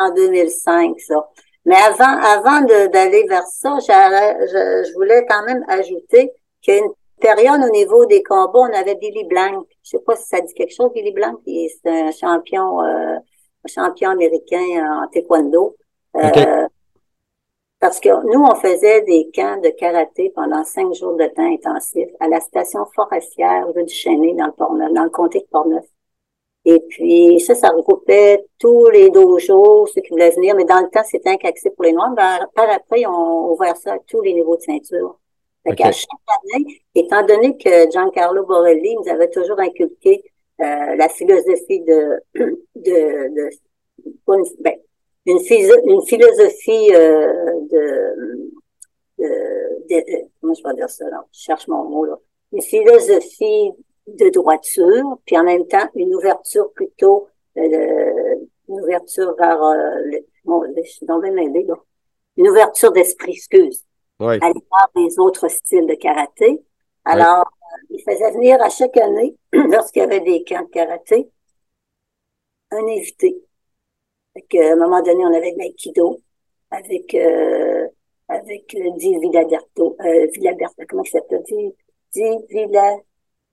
[0.00, 1.28] En 2005, ça.
[1.64, 6.80] Mais avant, avant d'aller vers ça, je, je, voulais quand même ajouter qu'il y a
[6.80, 9.64] une période au niveau des combats, on avait Billy Blank.
[9.84, 11.38] Je sais pas si ça dit quelque chose, Billy Blank.
[11.46, 15.76] C'est un champion, euh, un champion américain en taekwondo.
[16.16, 16.66] Euh,
[17.78, 22.08] parce que nous, on faisait des camps de karaté pendant cinq jours de temps intensif
[22.18, 25.84] à la station forestière rue du Chêné dans le, dans le comté de Portneuf.
[26.72, 30.88] Et puis, ça, ça regroupait tous les dojos, ceux qui voulaient venir, mais dans le
[30.88, 32.14] temps, c'était un accès pour les Noirs.
[32.14, 35.18] Ben, par après, ils ont ouvert ça à tous les niveaux de ceinture.
[35.66, 36.08] Fait qu'à chaque
[36.54, 40.22] année, étant donné que Giancarlo Borelli nous avait toujours inculqué
[40.60, 43.50] euh, la philosophie de, de, de,
[44.28, 44.76] une, ben,
[45.26, 48.46] une, une, philosophie euh, de,
[49.18, 51.24] de, comment je vais dire ça, là?
[51.32, 52.16] je cherche mon mot, là.
[52.52, 53.72] une philosophie
[54.18, 58.34] de droiture, puis en même temps une ouverture plutôt, euh,
[58.68, 61.74] une ouverture vers, euh, le, bon, je suis dans le même là.
[62.36, 63.84] une ouverture d'esprit, excuse,
[64.20, 64.38] oui.
[64.40, 66.60] à l'égard des autres styles de karaté.
[67.04, 71.30] Alors, euh, il faisait venir à chaque année, lorsqu'il y avait des camps de karaté,
[72.70, 73.36] un invité.
[74.34, 76.20] Fait à un moment donné, on avait l'Aikido
[76.70, 77.88] avec euh,
[78.28, 81.42] avec Di Villaberto, euh, Villaberto, comment il s'appelle?
[81.42, 81.74] Di,
[82.12, 82.96] Di Villa,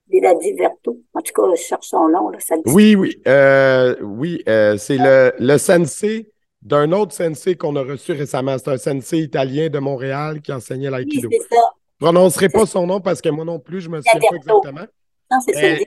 [0.09, 0.97] Villa Diverto.
[1.13, 2.63] En tout cas, je cherche son nom, là, ça dit.
[2.67, 8.13] Oui, oui, euh, oui, euh, c'est le, le sensei d'un autre sensei qu'on a reçu
[8.13, 8.57] récemment.
[8.57, 11.29] C'est un sensei italien de Montréal qui enseignait l'aïkido.
[11.29, 11.61] Oui, c'est ça.
[11.99, 14.87] Je prononcerai pas son nom parce que moi non plus, je me souviens pas exactement.
[15.31, 15.83] Non, c'est ça.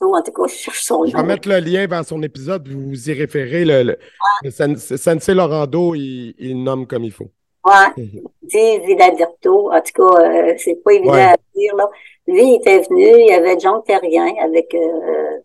[0.00, 1.06] En tout cas, je cherche son nom.
[1.06, 3.64] Je vais mettre le lien vers son épisode, vous vous y référez.
[3.64, 4.66] Le, le, ah.
[4.66, 7.30] le sensei Lorando, il, il nomme comme il faut.
[7.64, 8.04] Ouais,
[8.42, 9.72] dit Villadirto.
[9.72, 11.88] En tout cas, euh, c'est pas évident à dire, là.
[12.26, 15.38] Lui, il était venu, il y avait John Terrien avec, euh,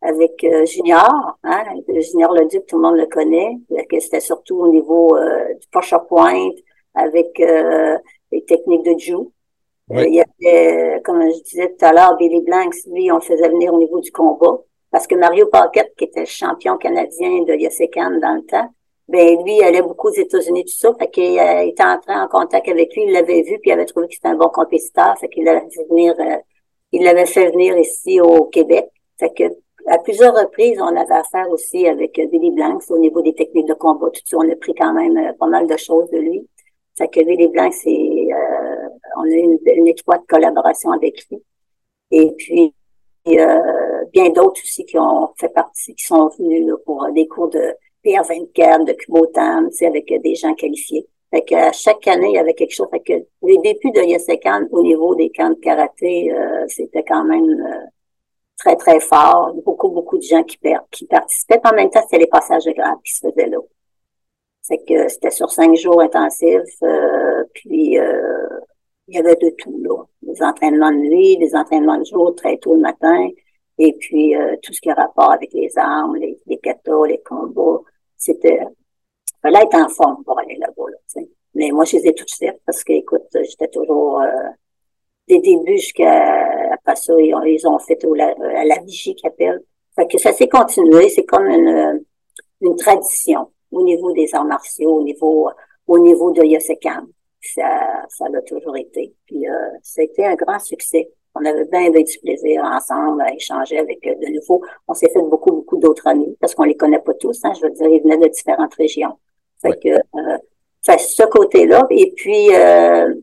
[0.00, 3.56] avec euh, Junior, hein, Junior Leduc, tout le monde le connaît.
[4.00, 5.16] C'était surtout au niveau
[5.60, 6.54] du poche à pointe,
[6.94, 9.32] avec les techniques de Jou.
[9.90, 13.48] il y avait, comme je disais tout à l'heure, Billy Blanks, lui, on le faisait
[13.48, 14.60] venir au niveau du combat.
[14.90, 18.73] Parce que Mario Paquette, qui était champion canadien de Yosekan dans le temps,
[19.08, 20.94] ben lui, il allait beaucoup aux États-Unis, tout ça.
[20.98, 23.84] Fait qu'il euh, était entré en contact avec lui, il l'avait vu, puis il avait
[23.84, 25.18] trouvé que c'était un bon compétiteur.
[25.18, 26.36] Fait qu'il l'avait fait venir, euh,
[26.92, 28.88] il l'avait fait venir ici au Québec.
[29.18, 29.44] Fait que
[29.86, 33.68] à plusieurs reprises, on avait affaire aussi avec euh, Billy Blanks au niveau des techniques
[33.68, 34.38] de combat, tout ça.
[34.38, 36.48] On a pris quand même pas mal de choses de lui.
[36.96, 38.88] Fait que Billy Blanks, c'est, euh,
[39.18, 41.42] on a eu une, étroite collaboration avec lui.
[42.10, 42.74] Et puis,
[43.26, 48.84] bien d'autres aussi qui ont fait partie, qui sont venus pour des cours de PR24,
[48.84, 51.06] de Kubotan, tu sais, avec des gens qualifiés.
[51.34, 52.86] Fait que chaque année, il y avait quelque chose.
[52.92, 53.12] Fait que
[53.42, 57.86] les débuts de Yosekan au niveau des camps de karaté, euh, c'était quand même euh,
[58.56, 59.52] très, très fort.
[59.64, 60.56] Beaucoup, beaucoup de gens qui,
[60.92, 61.60] qui participaient.
[61.64, 63.58] En même temps, c'était les passages de grade qui se faisaient là.
[64.62, 66.82] C'est que c'était sur cinq jours intensifs.
[66.84, 67.96] Euh, puis
[69.08, 70.04] il y avait de tout, là.
[70.22, 73.28] Des entraînements de nuit, des entraînements de jour très tôt le matin.
[73.78, 76.60] Et puis tout ce qui a rapport avec les armes, les, les
[77.08, 77.82] les combats
[78.16, 78.60] c'était
[79.42, 80.90] fallait être en forme pour aller là-bas.
[80.90, 81.22] Là,
[81.54, 84.48] Mais moi, je les ai toutes faites parce que, écoute, j'étais toujours euh,
[85.28, 89.28] des débuts jusqu'à après ça, ils ont, ils ont fait au, à la vigie qu'ils
[89.28, 89.62] appellent.
[89.96, 92.04] Fait que ça s'est continué, c'est comme une,
[92.60, 95.50] une tradition au niveau des arts martiaux, au niveau
[95.86, 97.06] au niveau de Yosekan.
[97.40, 99.14] Ça, ça l'a toujours été.
[99.26, 101.10] Puis euh, ça a été un grand succès.
[101.34, 104.62] On avait bien, bien du plaisir ensemble à échanger avec euh, de nouveau.
[104.86, 107.44] On s'est fait beaucoup, beaucoup d'autres amis parce qu'on les connaît pas tous.
[107.44, 109.18] Hein, je veux dire, ils venaient de différentes régions.
[109.60, 110.38] Fait que euh,
[110.82, 111.86] ce côté-là.
[111.90, 113.14] Et puis euh,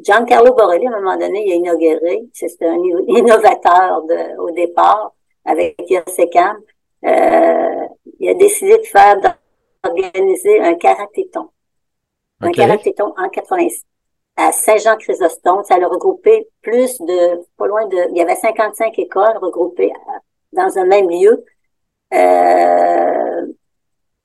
[0.00, 2.22] Giancarlo Borelli, à un moment donné, il a inauguré.
[2.32, 2.76] C'était un
[3.08, 5.12] innovateur de, au départ
[5.44, 6.58] avec Yosekam.
[7.04, 7.86] Euh,
[8.20, 9.20] il a décidé de faire
[9.82, 11.48] d'organiser un karatéton.
[12.40, 13.84] Un karatéton en 86
[14.36, 15.64] à Saint-Jean-Chrysostome.
[15.64, 19.92] Ça a regroupé plus de, pas loin de, il y avait 55 écoles regroupées
[20.52, 21.44] dans un même lieu.
[22.12, 23.46] Euh,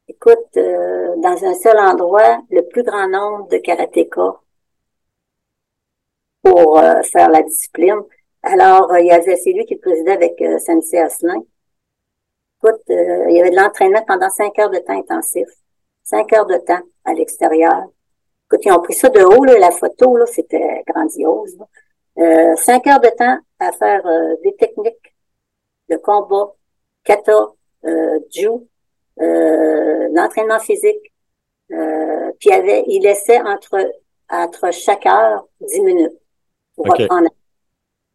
[0.08, 4.40] écoute, euh, dans un seul endroit, le plus grand nombre de karatékas
[6.44, 8.02] pour euh, faire la discipline.
[8.44, 11.44] Alors, il y avait, c'est lui qui présidait avec Sensei Asselin.
[12.58, 15.48] Écoute, il y avait de l'entraînement pendant cinq heures de temps intensif.
[16.04, 17.88] Cinq heures de temps à l'extérieur
[18.52, 21.58] Écoute, ils ont pris ça de haut, là, la photo, là, c'était grandiose.
[22.18, 25.16] Euh, cinq heures de temps à faire euh, des techniques
[25.90, 26.54] de combat,
[27.04, 27.50] kata,
[27.86, 28.50] euh, jiu,
[29.22, 31.14] euh, l'entraînement physique.
[31.72, 33.78] Euh, puis il, avait, il laissait entre,
[34.32, 36.20] entre chaque heure dix minutes
[36.76, 37.30] pour reprendre.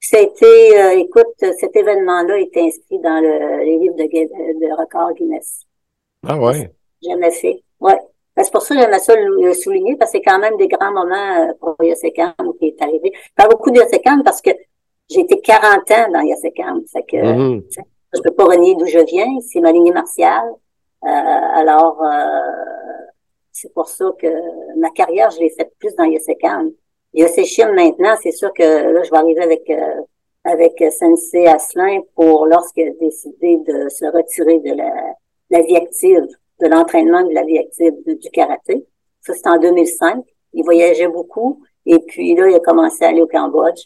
[0.00, 5.62] C'était, euh, écoute, cet événement-là est inscrit dans le, les livres de, de record Guinness.
[6.26, 6.72] Ah ouais.
[7.02, 7.62] Jamais fait.
[7.80, 7.98] Ouais.
[8.36, 10.68] Ben, c'est pour ça que j'aimais ça le souligner, parce que c'est quand même des
[10.68, 13.12] grands moments euh, pour Yosekam qui est arrivé.
[13.36, 14.50] Pas beaucoup de Yosekam parce que
[15.08, 16.82] j'ai été 40 ans dans Yosekam.
[16.92, 17.62] Fait que mm
[18.16, 19.26] je peux pas renier d'où je viens.
[19.40, 20.48] C'est ma lignée martiale.
[21.02, 22.38] Euh, alors, euh,
[23.50, 26.70] c'est pour ça que ma carrière, je l'ai faite plus dans Yosekam.
[27.12, 29.68] Yosekim, maintenant, c'est sûr que là, je vais arriver avec
[30.44, 34.92] avec Sensei Asselin pour lorsqu'il a décidé de se retirer de la,
[35.50, 36.28] la vie active,
[36.60, 38.84] de l'entraînement de la vie active du karaté.
[39.20, 40.24] Ça, c'était en 2005.
[40.52, 41.62] Il voyageait beaucoup.
[41.86, 43.84] Et puis là, il a commencé à aller au Cambodge.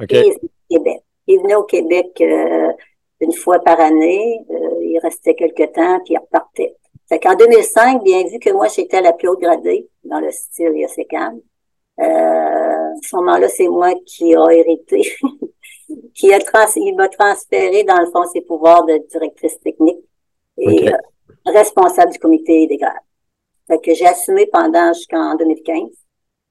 [0.00, 0.12] OK.
[0.12, 0.38] Et
[0.70, 1.02] il venait au Québec.
[1.26, 2.72] Il venait au Québec euh,
[3.20, 4.44] une fois par année.
[4.50, 6.76] Euh, il restait quelque temps, puis il repartait.
[7.08, 10.72] Fait qu'en 2005, bien vu que moi, j'étais la plus haut gradée dans le style
[10.76, 11.38] Yosekan,
[12.00, 15.16] euh, à ce moment-là, c'est moi qui a hérité,
[16.14, 19.98] qui a trans il m'a transféré, dans le fond, ses pouvoirs de directrice technique
[20.58, 20.96] et euh,
[21.52, 22.94] responsable du comité des grades.
[23.66, 25.82] Fait que j'ai assumé pendant jusqu'en 2015.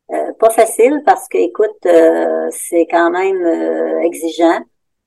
[0.09, 3.45] Euh, pas facile parce que, écoute, euh, c'est quand même
[4.03, 4.59] exigeant.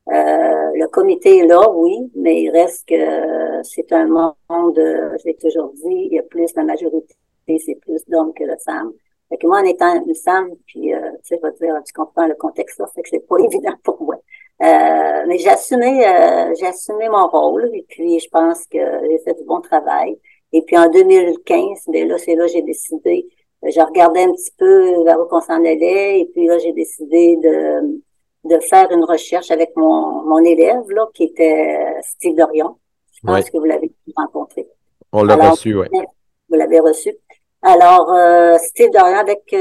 [0.06, 4.34] le comité est là, oui, mais il reste que c'est un monde,
[4.76, 7.14] je l'ai toujours dit, il y a plus la majorité,
[7.46, 8.92] c'est plus d'hommes que de femmes.
[9.28, 12.26] Fait que moi, en étant une femme, puis, tu sais, je vais dire, tu comprends
[12.26, 14.16] le contexte, là, fait que c'est pas évident pour moi.
[14.62, 19.18] Euh, mais j'ai assumé, euh, j'ai assumé mon rôle et puis je pense que j'ai
[19.24, 20.18] fait du bon travail.
[20.52, 23.26] Et puis en 2015, ben là, c'est là j'ai décidé,
[23.62, 27.36] je regardais un petit peu vers où qu'on s'en allait et puis là, j'ai décidé
[27.36, 28.02] de,
[28.44, 32.76] de faire une recherche avec mon, mon élève, là, qui était Steve Dorion.
[33.12, 34.66] Je pense que vous l'avez rencontré.
[35.12, 35.86] On l'a reçu, oui.
[36.48, 37.14] Vous l'avez reçu.
[37.62, 39.54] Alors, euh, Steve Dorion, avec,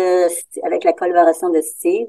[0.63, 2.07] avec la collaboration de Steve,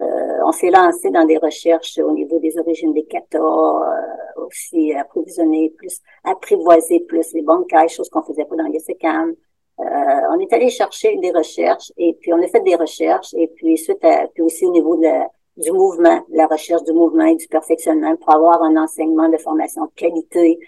[0.00, 4.92] euh, on s'est lancé dans des recherches au niveau des origines des kata, euh, aussi
[4.92, 9.34] approvisionner plus, apprivoiser plus les bancailles, chose qu'on faisait pas dans les SECAM.
[9.80, 9.84] Euh,
[10.30, 13.78] on est allé chercher des recherches et puis on a fait des recherches et puis
[13.78, 15.08] suite à, puis aussi au niveau de
[15.56, 19.84] du mouvement, la recherche du mouvement et du perfectionnement pour avoir un enseignement de formation
[19.84, 20.58] de qualité.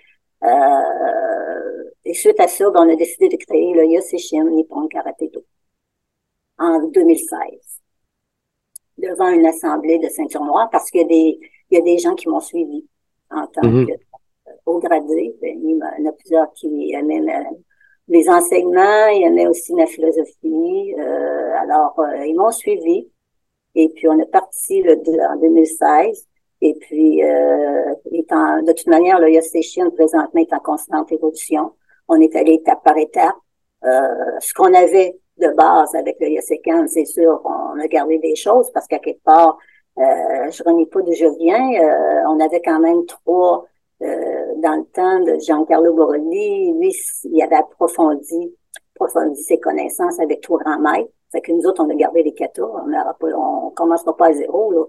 [0.42, 5.24] Euh, et suite à ça, ben, on a décidé de créer le Yoseshin Nippon Karate
[5.32, 5.42] Do
[6.58, 7.73] en 2016
[8.98, 11.38] devant une assemblée de ceinture noire parce qu'il y a des,
[11.70, 12.86] il y a des gens qui m'ont suivi
[13.30, 13.86] en tant mm-hmm.
[13.86, 13.92] que
[14.66, 15.34] haut gradé.
[15.42, 17.22] Il y en a plusieurs qui aimaient
[18.08, 20.94] les enseignements, il y en a aussi ma philosophie.
[20.98, 23.08] Euh, alors, euh, ils m'ont suivi.
[23.74, 24.94] Et puis, on est parti le,
[25.28, 26.26] en 2016.
[26.60, 29.60] Et puis, euh, étant, de toute manière, le Yossé
[29.94, 31.72] présentement est en constante évolution.
[32.08, 33.34] On est allé étape par étape.
[33.84, 38.36] Euh, ce qu'on avait de base avec le Yosekan, c'est sûr, on a gardé des
[38.36, 39.58] choses parce qu'à quelque part,
[39.98, 41.72] euh, je renie pas d'où je viens.
[41.80, 43.66] Euh, on avait quand même trois
[44.02, 46.72] euh, dans le temps de Giancarlo Borelli.
[46.72, 48.52] Lui, il avait approfondi,
[48.94, 51.10] approfondi ses connaissances avec trois grands maîtres.
[51.30, 52.62] Fait que nous autres, on a gardé les katas.
[52.62, 54.72] On ne on commencera pas à zéro.
[54.72, 54.84] Là.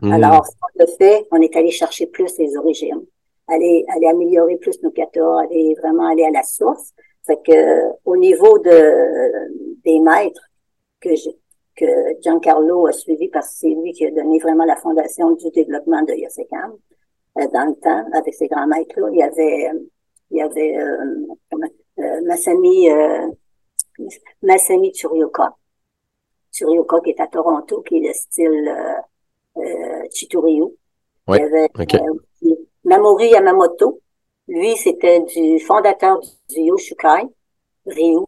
[0.00, 0.12] Mmh.
[0.12, 0.46] Alors,
[0.78, 3.04] a fait, on est allé chercher plus les origines,
[3.48, 6.92] aller, aller améliorer plus nos katas, aller vraiment aller à la source.
[7.28, 10.48] Fait que au niveau de des maîtres
[10.98, 11.10] que
[11.76, 11.84] que
[12.22, 16.02] Giancarlo a suivi parce que c'est lui qui a donné vraiment la fondation du développement
[16.04, 16.70] de Yosekan
[17.38, 19.70] euh, dans le temps avec ces grands maîtres là il y avait
[20.30, 21.04] il y avait euh,
[21.98, 23.28] euh, Masami euh,
[24.42, 25.54] Masami Tsuryoka
[26.50, 30.64] qui est à Toronto qui est le style euh, euh Chitoryu
[31.28, 31.68] il y avait
[32.84, 34.00] Mamori Yamamoto
[34.48, 36.18] lui, c'était du fondateur
[36.48, 37.28] du Yoshukai,
[37.86, 38.24] Ryu.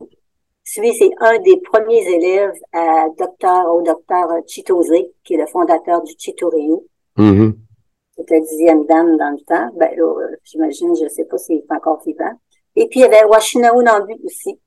[0.79, 4.93] Lui, c'est un des premiers élèves à docteur, au docteur Chitose,
[5.25, 6.77] qui est le fondateur du Chitoryu.
[7.16, 7.55] Mm-hmm.
[8.16, 9.71] C'était la dixième dame dans le temps.
[9.75, 9.91] Ben,
[10.45, 12.33] j'imagine, je sais pas s'il est encore vivant.
[12.77, 14.61] Et puis, il y avait Washinao Nambu aussi.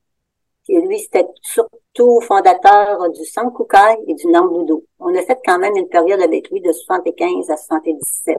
[0.64, 4.84] Qui, lui, c'était surtout fondateur du Sankukai et du Nambudo.
[4.98, 8.38] On a fait quand même une période avec lui de 75 à 77.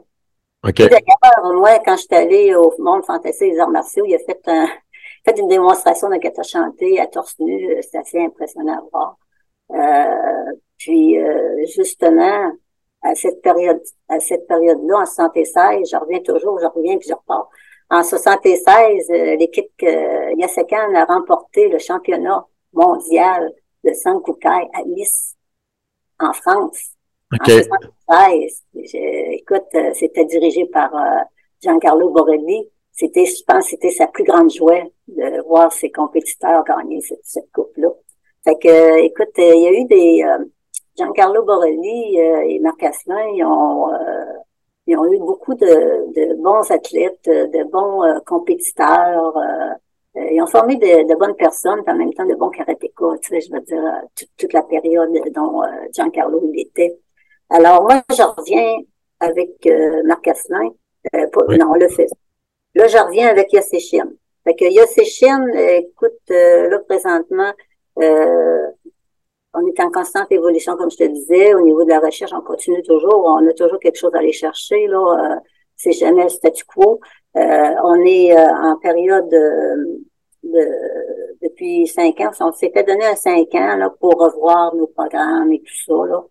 [0.72, 4.40] D'ailleurs, moi, quand je suis allée au Monde Fantasy des arts martiaux, il a fait,
[4.46, 4.66] un,
[5.24, 7.70] fait une démonstration de kata chanté à torse nu.
[7.70, 9.16] Euh, c'est assez impressionnant à voir.
[9.72, 12.52] Euh, puis, euh, justement,
[13.02, 17.14] à cette période, à cette période-là, en 76, je reviens toujours, je reviens puis je
[17.14, 17.48] repars.
[17.88, 19.08] En 76,
[19.38, 23.52] l'équipe Yasekan a remporté le championnat mondial
[23.84, 25.36] de Sankukai à Nice,
[26.18, 26.95] en France.
[27.32, 27.62] Okay.
[29.32, 31.24] écoute, euh, c'était dirigé par euh,
[31.60, 32.68] Giancarlo Borelli.
[32.92, 37.50] C'était, je pense, c'était sa plus grande joie de voir ses compétiteurs gagner cette, cette
[37.52, 37.88] coupe-là.
[38.44, 40.24] Fait que, écoute, euh, il y a eu des
[40.96, 43.88] Giancarlo Borelli et Marc Asselin, ils ont
[44.88, 49.34] ils ont eu beaucoup de, de bons athlètes, de bons compétiteurs.
[50.14, 53.18] ils ont formé de, de, bonnes personnes, en même temps de bons karatékas.
[53.20, 53.82] Tu sais, je veux dire,
[54.38, 55.60] toute, la période dont
[55.92, 56.96] Giancarlo il était.
[57.50, 58.76] Alors, moi, je reviens
[59.20, 60.70] avec euh, Marc Asselin.
[61.14, 61.26] Euh,
[61.58, 62.08] Non, on le fait.
[62.74, 64.08] Là, je reviens avec Yossichin.
[64.44, 67.52] Fait que Yossichin, écoute, euh, là, présentement,
[68.00, 68.66] euh,
[69.54, 71.54] on est en constante évolution, comme je te disais.
[71.54, 73.24] Au niveau de la recherche, on continue toujours.
[73.24, 74.86] On a toujours quelque chose à aller chercher.
[74.88, 75.40] Là, euh,
[75.76, 77.00] c'est jamais le statu quo.
[77.36, 80.04] Euh, on est euh, en période de,
[81.42, 82.30] depuis cinq ans.
[82.40, 86.06] On s'était donné un cinq ans là, pour revoir nos programmes et tout ça.
[86.06, 86.24] Là.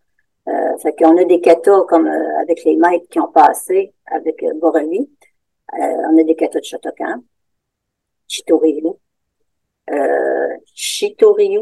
[0.47, 2.07] Euh, fait qu'on a des catas comme
[2.41, 7.23] avec les maîtres qui ont passé avec euh, on a des catas de Shotokan,
[8.27, 8.83] Chitoryu,
[9.91, 11.61] euh, Chitoryu,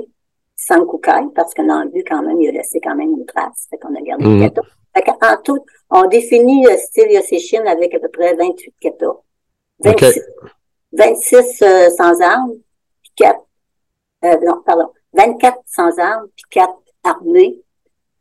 [0.55, 3.67] Sankukai, parce que dans le but, quand même, il a laissé quand même une trace.
[3.69, 4.61] Fait qu'on a gardé mm -hmm.
[4.95, 9.17] Fait en tout, on définit le style Yoshishin avec à peu près 28 katas.
[9.79, 10.21] 26,
[10.91, 12.53] 26 euh, sans armes,
[13.01, 13.39] puis 4,
[14.25, 16.73] euh, non, pardon, 24 sans armes, puis 4
[17.03, 17.62] armés.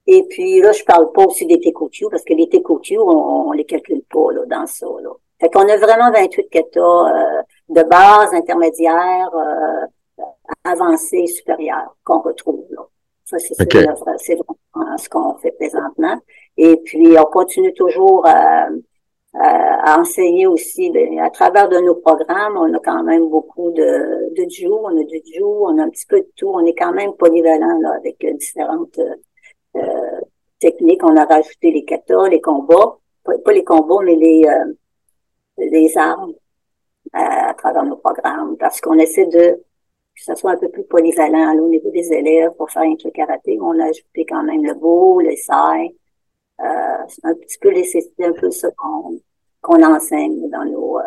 [0.07, 3.53] Et puis là, je parle pas aussi des Tekotyu, parce que les Tekotyu, on, on
[3.53, 4.87] les calcule pas là, dans ça.
[5.03, 5.11] Là.
[5.43, 10.25] Fait qu'on a vraiment 28 katas euh, de base, intermédiaire, euh,
[10.63, 12.83] avancée, supérieure qu'on retrouve là.
[13.25, 16.17] Ça, c'est vraiment ce qu'on fait présentement.
[16.57, 18.69] Et puis, on continue toujours à,
[19.35, 20.91] à, enseigner aussi.
[20.91, 25.01] Ben, à travers de nos programmes, on a quand même beaucoup de, de duo, on
[25.01, 26.51] a du duo, on a un petit peu de tout.
[26.51, 29.15] On est quand même polyvalent là, avec différentes euh,
[30.63, 31.05] techniques.
[31.05, 34.73] On a rajouté les katas, les combats, pas, les combats, mais les, euh,
[35.59, 36.35] les armes
[37.13, 39.63] à, travers nos programmes, parce qu'on essaie de
[40.15, 43.15] que ça soit un peu plus polyvalent au niveau des élèves pour faire un truc
[43.15, 43.59] karaté.
[43.61, 45.97] On a ajouté quand même le beau, le sai,
[46.61, 49.19] euh, un petit peu laisser un peu qu'on
[49.63, 51.03] qu'on enseigne dans nos euh,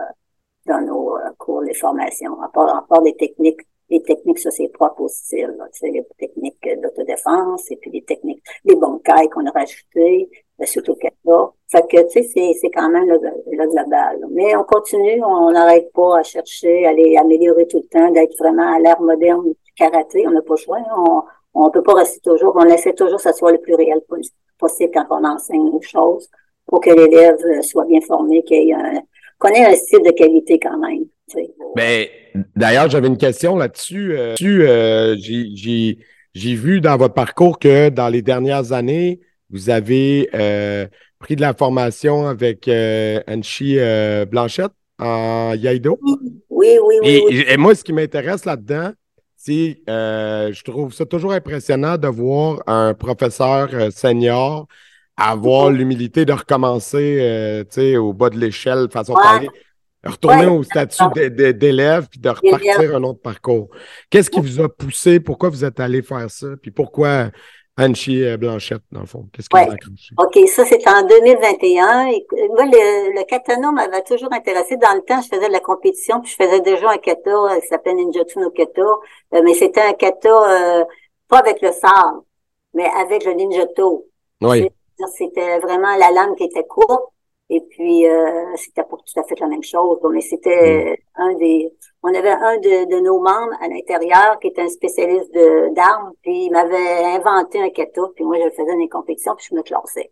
[0.66, 4.52] dans nos euh, cours, les formations, à part, à part des techniques les techniques, ça
[4.52, 9.46] c'est propre au style, c'est les techniques d'autodéfense et puis les techniques, les cailles qu'on
[9.46, 10.30] a rajoutées,
[10.64, 11.52] surtout là.
[11.68, 13.20] Fait que, tu sais, c'est, quand même le,
[13.52, 14.26] le global.
[14.32, 18.38] Mais on continue, on n'arrête pas à chercher, à les améliorer tout le temps, d'être
[18.38, 20.26] vraiment à l'ère moderne du karaté.
[20.28, 20.78] On n'a pas le choix.
[20.96, 21.24] On,
[21.56, 24.02] on peut pas rester toujours, on essaie toujours que ça soit le plus réel
[24.60, 26.30] possible quand on enseigne nos choses
[26.66, 29.02] pour que l'élève soit bien formé, qu'il ait un,
[29.40, 31.06] qu'on ait un style de qualité quand même.
[31.76, 34.18] Mais ben, d'ailleurs, j'avais une question là-dessus.
[34.18, 39.20] Euh, euh, j'ai vu dans votre parcours que dans les dernières années,
[39.50, 40.88] vous avez euh,
[41.20, 42.70] pris de la formation avec
[43.28, 43.78] Anchi
[44.30, 46.00] Blanchette en Yaido.
[46.50, 47.46] Oui, oui, oui.
[47.48, 48.92] Et, moi, ce qui m'intéresse là-dedans,
[49.36, 54.68] c'est je trouve ça toujours impressionnant de voir un professeur senior
[55.18, 57.64] avoir l'humilité de recommencer
[57.98, 59.50] au bas de l'échelle, façon de parler
[60.06, 61.04] retourner au statut
[61.54, 63.70] d'élève puis de repartir un autre parcours.
[64.10, 65.20] Qu'est-ce qui vous a poussé?
[65.20, 66.48] Pourquoi vous êtes allé faire ça?
[66.62, 67.30] Puis pourquoi
[67.78, 69.26] Anchi euh, Blanchette, dans le fond?
[69.34, 70.16] Qu'est-ce qui vous a accroché?
[70.18, 72.06] OK, ça, c'est en 2021.
[72.50, 74.78] moi, le, le katana m'avait toujours intéressé.
[74.78, 77.60] Dans le temps, je faisais de la compétition, puis je faisais déjà un kata euh,
[77.60, 78.82] qui s'appelle Ninjutsu no Kata.
[78.82, 80.86] Euh, mais c'était un kata,
[81.28, 82.24] pas avec le sabre,
[82.74, 84.06] mais avec le ninjato.
[84.42, 84.70] Oui.
[85.18, 87.12] C'était vraiment la lame qui était courte
[87.50, 90.00] et puis, euh, c'était pas tout à fait la même chose.
[90.12, 91.22] Mais c'était mm.
[91.22, 91.72] un des...
[92.02, 95.32] On avait un de, de nos membres à l'intérieur qui était un spécialiste
[95.74, 99.36] d'armes, puis il m'avait inventé un kata, puis moi, je le faisais dans les compétitions,
[99.36, 100.12] puis je me classais.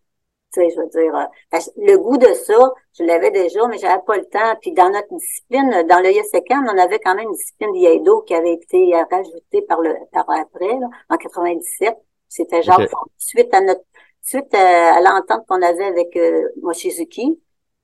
[0.53, 4.01] Tu sais, je veux dire, euh, le goût de ça, je l'avais déjà, mais j'avais
[4.05, 4.55] pas le temps.
[4.61, 8.35] Puis dans notre discipline, dans le YSECAM, on avait quand même une discipline d'Iaido qui
[8.35, 11.95] avait été rajoutée par le par après, là, en 97.
[12.29, 12.81] C'était genre
[13.17, 13.83] suite à notre
[14.23, 17.39] suite à, l'entente qu'on avait avec euh, Mochizuki,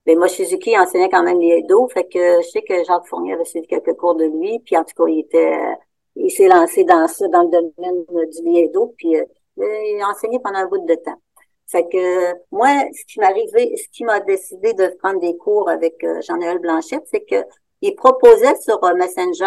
[0.06, 3.44] mais ben, Mochizuki enseignait quand même l'Iedo, fait que je sais que Jacques Fournier avait
[3.44, 5.74] suivi quelques cours de lui, puis en tout cas, il était, euh,
[6.16, 9.24] il s'est lancé dans ça, dans le domaine du Liedo, puis euh,
[9.58, 11.20] il a enseigné pendant un bout de temps.
[11.66, 16.04] Fait que moi, ce qui m'arrivait, ce qui m'a décidé de prendre des cours avec
[16.22, 17.44] Jean-Noël Blanchette, c'est que
[17.82, 19.44] il proposait sur Messenger,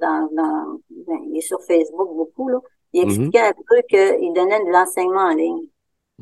[0.00, 2.58] dans, dans ben, il est sur Facebook beaucoup, là,
[2.92, 3.08] il mm-hmm.
[3.08, 5.66] expliquait un peu qu'il donnait de l'enseignement en ligne.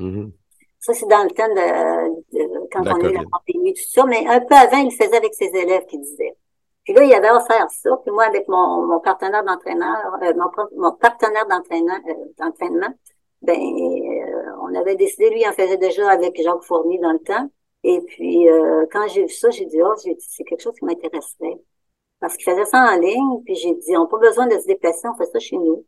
[0.01, 0.32] Mm-hmm.
[0.80, 4.05] Ça, c'est dans le temps de, quand on a eu la pandémie, tout ça.
[4.07, 6.36] Mais un peu avant, il le faisait avec ses élèves, qui disaient.
[6.84, 7.90] Puis là, il avait offert ça.
[8.03, 12.88] Puis moi, avec mon, mon partenaire d'entraîneur, euh, mon, mon, partenaire d'entraînement, euh, d'entraînement,
[13.42, 17.18] ben, euh, on avait décidé, lui, il en faisait déjà avec Jacques Fournier dans le
[17.18, 17.51] temps.
[17.82, 18.46] Et puis,
[18.92, 21.59] quand j'ai vu ça, j'ai dit, oh, c'est quelque chose qui m'intéresserait.
[22.20, 24.66] Parce qu'il faisait ça en ligne, puis j'ai dit, on n'a pas besoin de se
[24.66, 25.86] déplacer, on fait ça chez nous.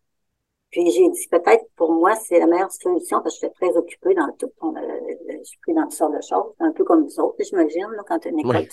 [0.72, 3.76] Puis j'ai dit peut-être pour moi c'est la meilleure solution parce que je suis très
[3.76, 4.50] occupée dans tout.
[4.62, 7.86] On, je suis pris dans toutes sortes de choses, un peu comme nous autres, j'imagine,
[7.94, 8.66] là, quand une école.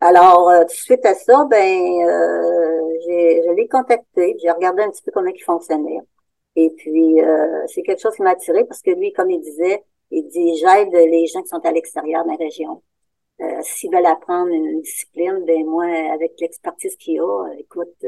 [0.00, 5.02] Alors, euh, suite à ça, ben euh, j'ai, je l'ai contacté, j'ai regardé un petit
[5.02, 6.00] peu comment il fonctionnait.
[6.56, 9.84] Et puis euh, c'est quelque chose qui m'a attiré parce que lui, comme il disait,
[10.10, 12.82] il dit j'aide les gens qui sont à l'extérieur de la région.
[13.40, 18.04] Euh, s'ils veulent apprendre une discipline, ben moi, avec l'expertise qu'il a, écoute,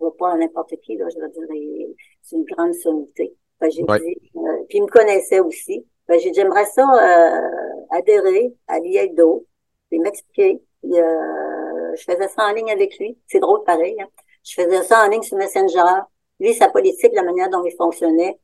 [0.00, 1.88] va pas à n'importe qui, là, je veux dire,
[2.22, 3.34] c'est une grande sommité.
[3.62, 5.86] j'ai dit, euh, puis il me connaissait aussi.
[6.08, 9.46] Ben, j'ai dit, j'aimerais ça euh, adhérer à l'IEDO,
[9.90, 10.62] puis m'expliquer.
[10.84, 13.18] Euh, je faisais ça en ligne avec lui.
[13.26, 13.96] C'est drôle pareil.
[14.00, 14.08] Hein.
[14.44, 16.02] Je faisais ça en ligne sur Messenger.
[16.40, 18.38] Lui, sa politique, la manière dont il fonctionnait,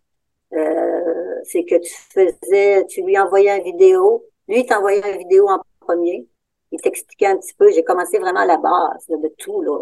[0.52, 4.24] euh, c'est que tu faisais, tu lui envoyais une vidéo.
[4.48, 6.26] Lui, il t'envoyait une vidéo en premier.
[6.72, 7.70] Il t'expliquait un petit peu.
[7.70, 9.62] J'ai commencé vraiment à la base de tout.
[9.62, 9.78] Là.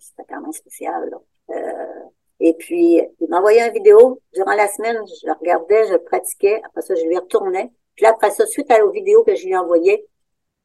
[0.00, 1.08] c'était quand même spécial.
[1.10, 1.18] Là.
[1.50, 2.08] Euh,
[2.40, 4.20] et puis, il m'envoyait une vidéo.
[4.34, 6.60] Durant la semaine, je la regardais, je pratiquais.
[6.64, 7.72] Après ça, je lui retournais.
[7.94, 10.04] Puis après ça, suite à la vidéo que je lui envoyais,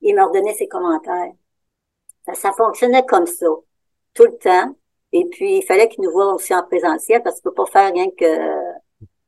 [0.01, 1.31] il me redonnait ses commentaires.
[2.25, 3.47] Ça, ça fonctionnait comme ça,
[4.13, 4.75] tout le temps.
[5.13, 7.93] Et puis, il fallait qu'il nous voit aussi en présentiel parce qu'on peut pas faire
[7.93, 8.25] rien que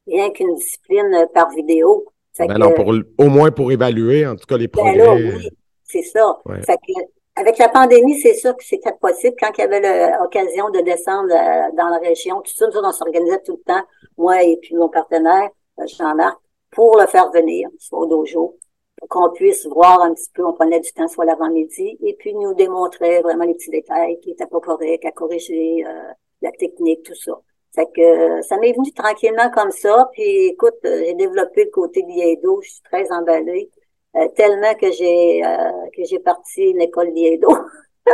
[0.07, 2.05] rien qu'une discipline par vidéo.
[2.39, 5.35] Ben non, pour, au moins pour évaluer, en tout cas, les ben progrès.
[5.35, 5.49] oui,
[5.93, 6.39] c'est ça.
[6.65, 6.93] Fait que,
[7.35, 9.35] avec la pandémie, c'est sûr que c'était possible.
[9.39, 12.91] Quand il y avait l'occasion de descendre euh, dans la région, tout ça, nous, on
[12.91, 13.83] s'organisait tout le temps,
[14.17, 16.37] moi et puis mon partenaire, euh, Jean-Marc,
[16.71, 18.57] pour le faire venir, soit au dojo,
[18.97, 22.33] pour qu'on puisse voir un petit peu, on prenait du temps soit l'avant-midi, et puis
[22.33, 27.03] nous démontrer vraiment les petits détails qui étaient pas corrects, à corriger euh, la technique,
[27.03, 27.33] tout ça.
[27.75, 30.07] Fait que ça m'est venu tranquillement comme ça.
[30.13, 33.71] Puis écoute, j'ai développé le côté d'Iedo, je suis très emballée.
[34.15, 37.49] Euh, tellement que j'ai euh, que j'ai parti une école d'Iedo.
[38.07, 38.13] je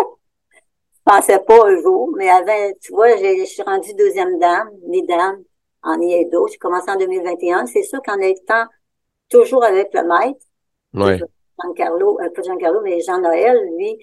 [1.03, 4.69] pensais pas un jour, mais avant, tu vois, je suis rendue deuxième dame,
[5.07, 5.43] dame
[5.83, 6.47] en Iedo.
[6.47, 7.65] J'ai commencé en 2021.
[7.65, 8.65] C'est sûr qu'en étant
[9.29, 10.45] toujours avec le maître,
[10.93, 11.19] ouais.
[11.61, 13.97] Jean-Carlo, euh, pas Jean-Carlo, mais Jean-Noël, lui,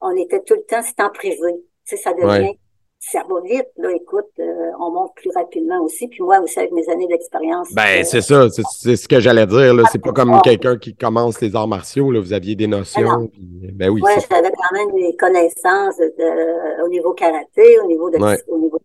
[0.00, 1.54] on était tout le temps, c'était en privé.
[1.84, 2.56] Tu sais, ça devient
[3.04, 6.06] ça va vite, là, écoute, euh, on monte plus rapidement aussi.
[6.06, 7.74] Puis moi aussi, avec mes années d'expérience.
[7.74, 9.74] Ben, euh, c'est ça, c'est ce que j'allais dire.
[9.74, 9.82] Là.
[9.90, 12.20] C'est pas comme quelqu'un qui commence les arts martiaux, là.
[12.20, 13.26] Vous aviez des notions.
[13.26, 14.00] Puis, ben oui.
[14.02, 18.78] Ouais, j'avais quand même des connaissances de, au niveau karaté, au niveau de au niveau
[18.78, 18.84] de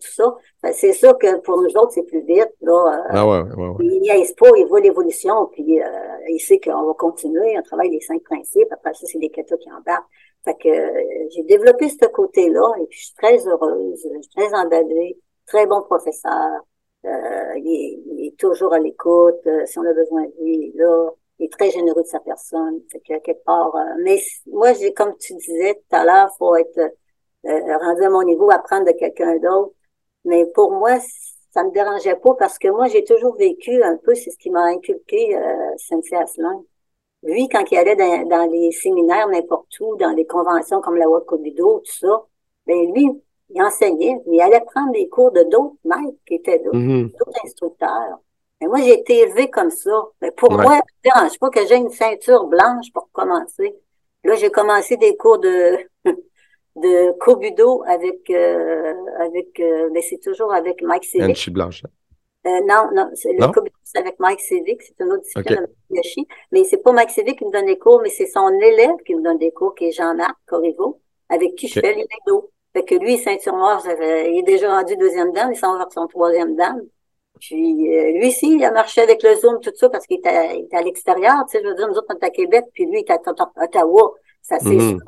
[0.00, 0.36] tout ça.
[0.62, 2.50] Ben, c'est sûr que pour nous autres, c'est plus vite.
[2.62, 3.84] Là, euh, ah ouais, ouais, ouais.
[3.84, 5.84] Il niaise pas, il voit l'évolution, puis euh,
[6.28, 8.68] il sait qu'on va continuer, on travaille les cinq principes.
[8.72, 10.08] Après ça, c'est les katas qui embarquent.
[10.44, 14.30] Fait que euh, j'ai développé ce côté-là et puis je suis très heureuse, je suis
[14.34, 16.60] très emballée, très bon professeur.
[17.04, 19.46] Euh, il, est, toujours à l'écoute.
[19.46, 21.10] Euh, si on a besoin de lui, il est là.
[21.38, 22.80] Il est très généreux de sa personne.
[22.90, 23.74] Fait que quelque part.
[24.00, 26.92] mais moi, j'ai comme tu disais tout à l'heure, faut être
[27.44, 29.74] rendu à mon niveau, apprendre de quelqu'un d'autre.
[30.24, 30.98] Mais pour moi,
[31.52, 34.50] ça me dérangeait pas parce que moi, j'ai toujours vécu un peu, c'est ce qui
[34.50, 36.64] m'a inculqué euh, Aslan.
[37.22, 41.78] Lui, quand il allait dans, les séminaires n'importe où, dans les conventions comme la Wakobido,
[41.80, 42.22] tout ça,
[42.66, 43.08] ben lui,
[43.50, 47.10] il enseignait, mais il allait prendre des cours de d'autres maîtres qui étaient là, mm-hmm.
[47.12, 48.18] d'autres instructeurs.
[48.60, 49.90] Mais moi, j'ai été élevée comme ça.
[50.20, 53.76] Mais pour moi, ça ne dérange pas que j'ai une ceinture blanche pour commencer.
[54.24, 55.78] Là, j'ai commencé des cours de
[56.76, 61.50] de Kobudo avec euh, avec euh, mais c'est toujours avec Mike Civic.
[61.50, 61.82] Blanche.
[62.44, 63.46] Euh, non, non, c'est le
[63.84, 66.26] c'est avec Mike Civic, c'est une autre discipline avec Yoshi.
[66.50, 69.14] Mais c'est pas Mike Civic qui me donne des cours, mais c'est son élève qui
[69.14, 72.50] me donne des cours, qui est Jean-Marc Corriveau, avec qui je fais les dos.
[72.72, 75.92] Fait que lui, ceinture noire, il est déjà rendu deuxième dame, il s'en va vers
[75.92, 76.80] son troisième dame.
[77.38, 80.68] Puis euh, lui aussi, il a marché avec le Zoom, tout ça, parce qu'il était,
[80.72, 81.34] à l'extérieur.
[81.48, 83.12] Tu sais, je veux dire, nous autres, on est à Québec, puis lui, il était
[83.12, 83.20] à
[83.62, 84.14] Ottawa.
[84.42, 84.98] Ça, c'est mm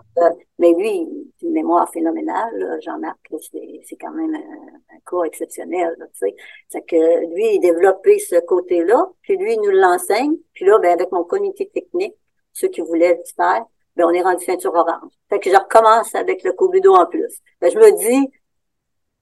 [0.59, 1.07] Mais lui,
[1.43, 3.19] une mémoire phénoménale, Jean-Marc,
[3.51, 6.37] c'est quand même un, un cas exceptionnel, tu sais.
[6.69, 10.37] C'est que lui, il développait ce côté-là, puis lui, il nous l'enseigne.
[10.55, 12.15] Puis là, ben, avec mon comité technique,
[12.53, 13.65] ceux qui voulaient le faire,
[13.97, 15.13] ben, on est rendu ceinture orange.
[15.29, 17.41] Fait que je recommence avec le Kobudo en plus.
[17.61, 18.31] Ben, je me dis,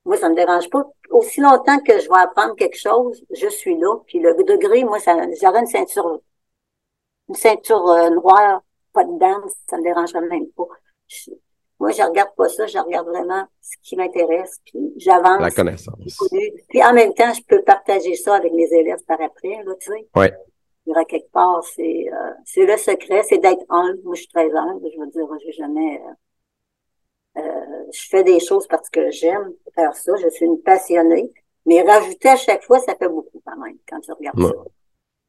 [0.05, 0.85] moi, ça me dérange pas.
[1.11, 3.97] Aussi longtemps que je vais apprendre quelque chose, je suis là.
[4.07, 6.21] Puis le degré, moi, ça, j'aurais une ceinture,
[7.29, 10.67] une ceinture euh, noire pas de dame, ça me dérangerait même pas.
[11.81, 15.41] moi, je regarde pas ça, je regarde vraiment ce qui m'intéresse, puis j'avance.
[15.41, 16.29] La connaissance.
[16.69, 19.93] Puis en même temps, je peux partager ça avec mes élèves par après, là, tu
[19.93, 20.09] sais.
[20.17, 20.27] Oui.
[20.85, 24.01] Il y aura quelque part, c'est euh, c'est le secret, c'est d'être humble.
[24.03, 26.03] Moi, je suis très humble, je veux dire, j'ai jamais...
[26.05, 26.13] Euh,
[27.39, 31.33] euh, je fais des choses parce que j'aime faire ça, je suis une passionnée,
[31.67, 34.53] mais rajouter à chaque fois, ça fait beaucoup quand même, quand tu regardes ça.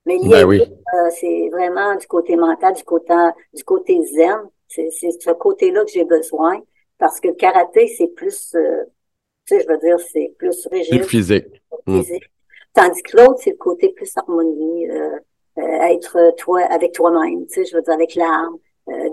[0.06, 3.14] Mais ben euh, c'est vraiment du côté mental, du côté,
[3.54, 4.50] du côté zen.
[4.68, 6.60] C'est ce côté-là que j'ai besoin
[6.98, 8.84] parce que karaté, c'est plus, euh,
[9.46, 11.00] tu sais, je veux dire, c'est plus rigide.
[11.00, 11.62] Plus physique.
[11.86, 12.02] Mm.
[12.74, 15.18] Tandis que l'autre, c'est le côté plus harmonie, euh,
[15.58, 18.58] être toi avec toi-même, tu sais, je veux dire, avec l'arme,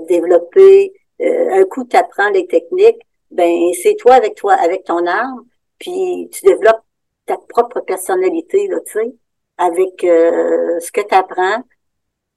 [0.09, 0.93] développer.
[1.21, 5.45] un coup, tu apprends les techniques, ben c'est toi avec toi, avec ton arme,
[5.79, 6.83] puis tu développes
[7.27, 9.15] ta propre personnalité, là, tu sais
[9.61, 11.63] avec euh, ce que tu apprends.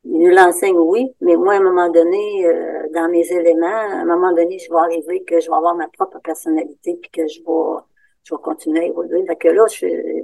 [0.05, 4.01] Il nous l'enseigne, oui, mais moi, à un moment donné, euh, dans mes éléments, à
[4.01, 7.27] un moment donné, je vais arriver que je vais avoir ma propre personnalité, puis que
[7.27, 7.81] je vais
[8.23, 9.25] je vais continuer à évoluer.
[9.25, 9.65] Fait que là,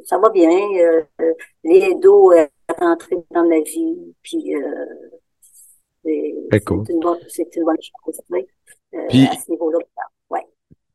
[0.05, 0.49] ça va bien.
[0.49, 1.33] Euh,
[1.63, 4.15] les dos est rentré dans ma vie.
[4.21, 4.85] Puis euh,
[6.03, 6.85] c'est cool.
[6.89, 8.21] une, bonne, une bonne chose.
[8.95, 9.79] Euh, puis, à ce niveau-là.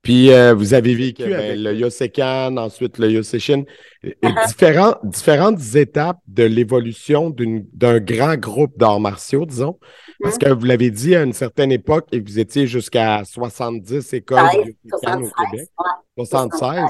[0.05, 0.11] Ouais.
[0.11, 3.65] Puis euh, vous avez vécu ben, le Yosekan, ensuite le Yoseshin.
[4.05, 4.99] Uh-huh.
[5.05, 9.79] Différentes étapes de l'évolution d'un grand groupe d'arts martiaux, disons.
[10.23, 10.49] Parce uh-huh.
[10.49, 14.75] que vous l'avez dit, à une certaine époque, et vous étiez jusqu'à 70 écoles de
[14.85, 15.69] Yosekan au Québec.
[16.17, 16.85] 76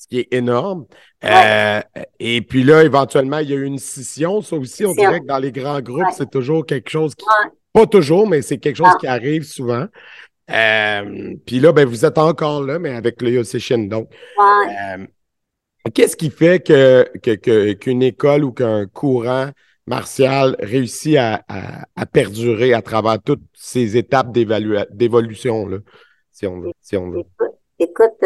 [0.00, 0.86] ce qui est énorme.
[1.24, 1.82] Euh,
[2.18, 4.40] et puis là, éventuellement, il y a eu une scission.
[4.40, 7.26] Ça aussi, on dirait que dans les grands groupes, c'est toujours quelque chose qui.
[7.72, 8.96] Pas toujours, mais c'est quelque chose ah.
[8.98, 9.86] qui arrive souvent.
[10.50, 13.86] Euh, puis là, ben, vous êtes encore là, mais avec le Yossishin.
[13.88, 15.06] Donc, euh,
[15.94, 19.50] qu'est-ce qui fait que, qu'une école ou qu'un courant
[19.86, 21.42] martial réussit à,
[22.12, 25.78] perdurer à travers toutes ces étapes d'évolution, là,
[26.30, 26.72] si on veut?
[26.80, 27.24] Si on veut?
[27.78, 28.22] Écoute,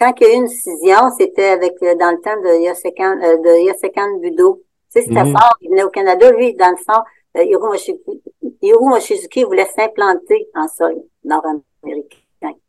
[0.00, 3.20] quand il y a eu une scission, c'était avec euh, dans le temps de Yosekan,
[3.22, 4.62] euh, de Yosekan Budo.
[4.90, 5.32] Tu sais, c'était mhm.
[5.32, 5.54] fort.
[5.60, 7.02] Il venait au Canada, lui, dans le fond,
[8.62, 10.94] euh, Hiromu Mochizuki voulait s'implanter en sol
[11.24, 12.18] nord-américain.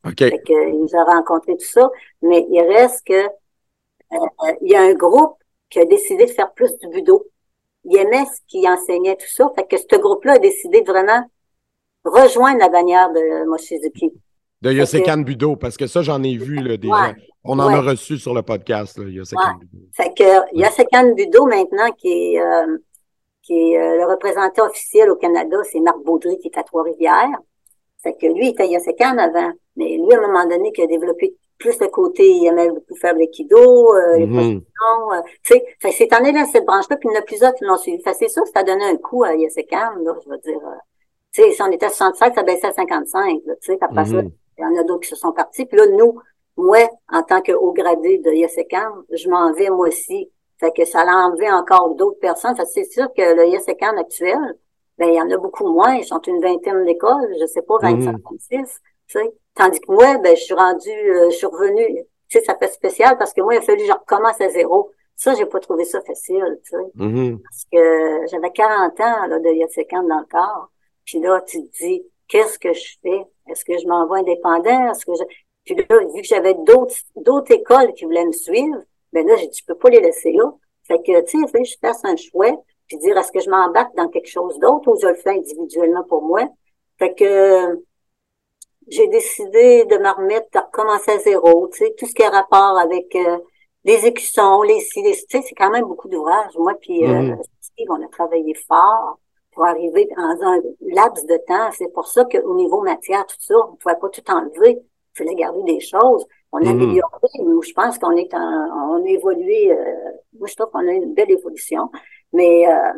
[0.06, 0.30] Okay.
[0.30, 1.90] Fait que, il nous a rencontré tout ça,
[2.22, 3.14] mais il reste que
[4.14, 5.38] euh, il y a un groupe
[5.70, 7.26] qui a décidé de faire plus du budo.
[7.86, 9.52] Il aimait ce qui enseignait tout ça.
[9.56, 11.24] Fait que ce groupe-là a décidé de vraiment
[12.04, 14.12] rejoindre la bannière de Mochizuki.
[14.62, 17.16] De Yosekan Budo, parce que ça, j'en ai vu là, déjà.
[17.44, 19.86] On en a reçu sur le podcast, là, Yosekan Budo.
[19.94, 22.78] Fait que Yosekan Budo, maintenant, qui est, euh,
[23.44, 27.40] qui est euh, le représentant officiel au Canada, c'est Marc Baudry, qui est à Trois-Rivières.
[28.04, 29.52] Fait que lui, il était Yosekan avant.
[29.76, 32.96] Mais lui, à un moment donné, qui a développé plus le côté, il aimait beaucoup
[32.96, 34.62] faire l'aïkido, euh, les mm
[35.14, 35.64] euh, tu sais.
[35.80, 38.02] Fait c'est en dans cette branche-là, puis il y en a plusieurs qui l'ont suivi.
[38.02, 40.60] Fait c'est ça, ça a donné un coup à Yosekan, là, je veux dire.
[41.32, 44.14] tu sais, si on était à 65, ça baissait à 55, tu sais, après ça,
[44.14, 44.32] mm-hmm.
[44.58, 45.66] Il y en a d'autres qui se sont partis.
[45.66, 46.20] Puis là, nous,
[46.58, 50.30] moi, en tant que haut gradé de Yesekan, je m'en vais moi aussi.
[50.62, 52.56] Fait que ça l'a enlevé encore d'autres personnes.
[52.56, 54.56] Fait c'est sûr que le Yesekan actuel,
[55.00, 55.96] ben, il y en a beaucoup moins.
[55.96, 58.80] Ils sont une vingtaine d'écoles, je sais pas, 25, 26.
[59.08, 59.34] Tu sais.
[59.56, 62.06] Tandis que moi, ben, je suis rendu, euh, je suis revenu.
[62.30, 64.50] Tu sais, ça fait spécial parce que moi, il a fallu que je recommence à
[64.50, 64.92] zéro.
[65.16, 66.84] Ça, j'ai pas trouvé ça facile, tu sais.
[66.96, 67.40] Mm-hmm.
[67.42, 70.70] Parce que j'avais 40 ans, là, de Yesekan dans le corps.
[71.06, 73.26] Puis là, tu te dis, qu'est-ce que je fais?
[73.48, 74.92] Est-ce que je m'envoie indépendant?
[74.92, 75.24] Est-ce que je...
[75.66, 78.78] Puis là, vu que j'avais d'autres, d'autres écoles qui voulaient me suivre,
[79.14, 80.52] ben là, j'ai dit, je peux pas les laisser là.
[80.84, 82.52] Fait que, tu sais, je fasse un choix,
[82.88, 86.04] puis dire, est-ce que je m'embarque dans quelque chose d'autre ou je le fais individuellement
[86.04, 86.48] pour moi?
[86.98, 87.82] Fait que,
[88.88, 92.30] j'ai décidé de me remettre, de recommencer à zéro, tu sais, tout ce qui a
[92.30, 93.38] rapport avec euh,
[93.84, 96.58] les écussons, les tu sais, c'est quand même beaucoup d'ouvrages.
[96.58, 97.86] Moi, puis euh, mm-hmm.
[97.90, 99.18] on a travaillé fort
[99.52, 101.72] pour arriver dans un laps de temps.
[101.72, 104.80] C'est pour ça qu'au niveau matière, tout ça, on ne pouvait pas tout enlever.
[104.80, 106.26] Il fallait garder des choses.
[106.52, 106.68] On a mmh.
[106.68, 107.28] amélioré.
[107.34, 109.72] Je pense qu'on est en, on a évolué.
[109.72, 111.90] Euh, moi, je trouve qu'on a une belle évolution.
[112.34, 112.94] Mais euh,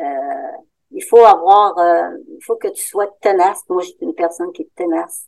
[0.00, 0.56] euh,
[0.92, 3.62] il faut avoir, euh, il faut que tu sois tenace.
[3.68, 5.26] Moi, je suis une personne qui est tenace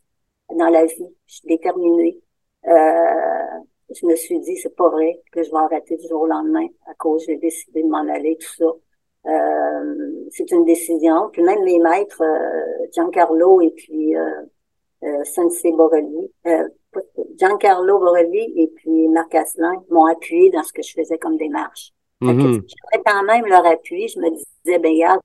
[0.50, 1.16] dans la vie.
[1.26, 2.20] Je suis déterminée.
[2.66, 3.59] Euh,
[3.94, 6.66] je me suis dit, c'est pas vrai que je vais arrêter du jour au lendemain
[6.86, 8.72] à cause j'ai décidé de m'en aller, tout ça.
[9.26, 11.28] Euh, c'est une décision.
[11.32, 12.22] Puis même mes maîtres,
[12.92, 14.16] Giancarlo et puis
[15.05, 16.68] euh, Sensei Borelli, euh,
[17.36, 21.93] Giancarlo Borelli et puis Marc Asselin m'ont appuyé dans ce que je faisais comme démarche.
[22.20, 24.09] Mm J'avais quand même leur appui.
[24.09, 25.20] Je me disais, ben regarde,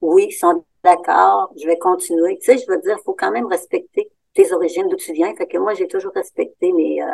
[0.00, 2.38] oui, ils sont d'accord, je vais continuer.
[2.38, 5.34] Tu sais, je veux dire, il faut quand même respecter tes origines, d'où tu viens.
[5.34, 7.06] Fait que moi, j'ai toujours respecté mes, euh,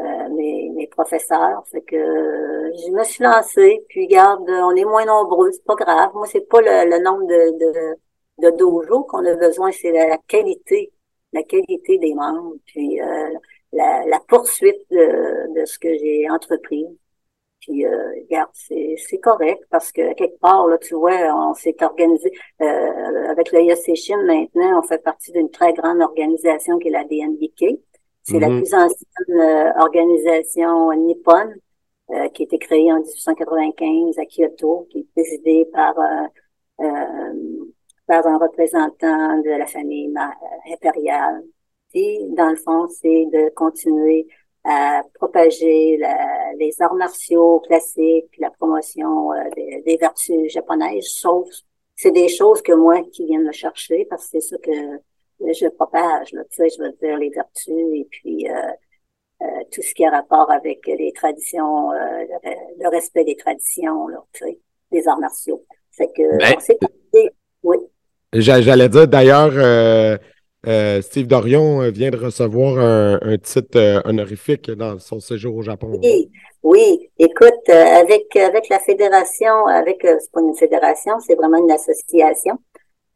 [0.00, 1.64] euh, mes, mes, professeurs.
[1.70, 5.74] Fait que euh, je me suis lancée, puis garde, on est moins nombreux, c'est pas
[5.74, 6.10] grave.
[6.14, 10.92] Moi, c'est pas le, nombre de, de, de dojo qu'on a besoin, c'est la, qualité,
[11.32, 13.30] la qualité des membres, puis euh,
[13.72, 16.86] la, la, poursuite de, de ce que j'ai entrepris.
[17.60, 22.32] Puis, euh, regarde, c'est correct parce que quelque part, là, tu vois, on s'est organisé
[22.62, 27.04] euh, avec le Yaseshin maintenant, on fait partie d'une très grande organisation qui est la
[27.04, 27.78] DNBK.
[28.22, 28.62] C'est la mhm.
[28.62, 31.54] plus ancienne euh, organisation nippone
[32.10, 37.64] euh, qui a été créée en 1895 à Kyoto, qui est présidée par, euh,
[38.08, 40.12] par un représentant de la famille
[40.72, 41.44] impériale.
[41.94, 44.26] Et dans le fond, c'est de continuer
[44.64, 51.48] à propager la, les arts martiaux classiques, la promotion des, des, vertus japonaises, sauf
[51.98, 54.72] c'est des choses que moi qui viens me chercher parce que c'est ça que
[55.40, 58.54] je propage, là, tu sais, je veux dire les vertus et puis euh,
[59.42, 62.24] euh, tout ce qui a rapport avec les traditions, euh,
[62.78, 64.58] le, respect des traditions, là, tu sais,
[64.90, 65.64] des arts martiaux.
[65.90, 67.30] Fait que ben,
[67.62, 67.78] oui.
[68.32, 70.18] J'allais dire d'ailleurs,
[70.66, 75.98] Euh, Steve Dorion vient de recevoir un, titre honorifique dans son séjour au Japon.
[76.02, 76.30] Oui,
[76.62, 77.10] oui.
[77.18, 82.58] Écoute, avec avec la fédération, avec c'est pas une fédération, c'est vraiment une association.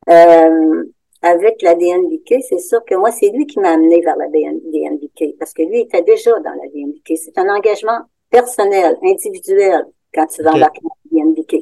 [0.06, 5.36] avec la DNBK, c'est sûr que moi, c'est lui qui m'a amené vers la DNBK
[5.38, 7.16] parce que lui était déjà dans la DNBK.
[7.16, 8.00] C'est un engagement
[8.30, 9.84] personnel, individuel
[10.14, 11.56] quand tu vas embarquer dans la DNBK.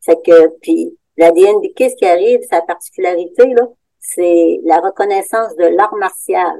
[0.00, 3.68] C'est que, puis, la DNBK, ce qui arrive, sa particularité, là,
[4.00, 6.58] c'est la reconnaissance de l'art martial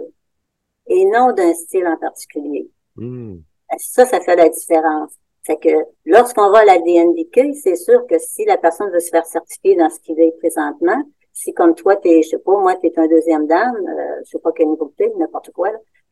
[0.89, 2.71] et non d'un style en particulier.
[2.97, 3.39] Hmm.
[3.79, 5.13] Ça, ça fait la différence.
[5.43, 9.11] C'est que lorsqu'on va à la DNBK, c'est sûr que si la personne veut se
[9.11, 11.03] faire certifier dans ce qu'il est présentement,
[11.33, 14.39] si comme toi, t'es, je sais pas, moi, t'es un deuxième dame, euh, je sais
[14.39, 15.71] pas quel niveau t'es, n'importe quoi,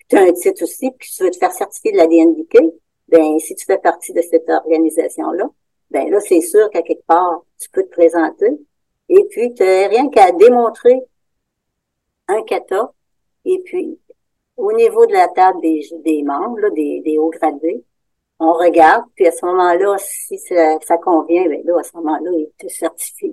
[0.08, 2.74] tu as un titre aussi, puis tu veux te faire certifier de la DNBK,
[3.08, 5.50] ben si tu fais partie de cette organisation-là,
[5.94, 8.50] ben là, c'est sûr qu'à quelque part, tu peux te présenter.
[9.08, 11.00] Et puis, tu n'as rien qu'à démontrer
[12.28, 12.92] un kata.
[13.44, 13.98] Et puis,
[14.56, 17.84] au niveau de la table des, membres, des, des hauts gradés,
[18.40, 22.30] on regarde, puis à ce moment-là, si ça, ça, convient, ben là, à ce moment-là,
[22.32, 23.32] il te certifie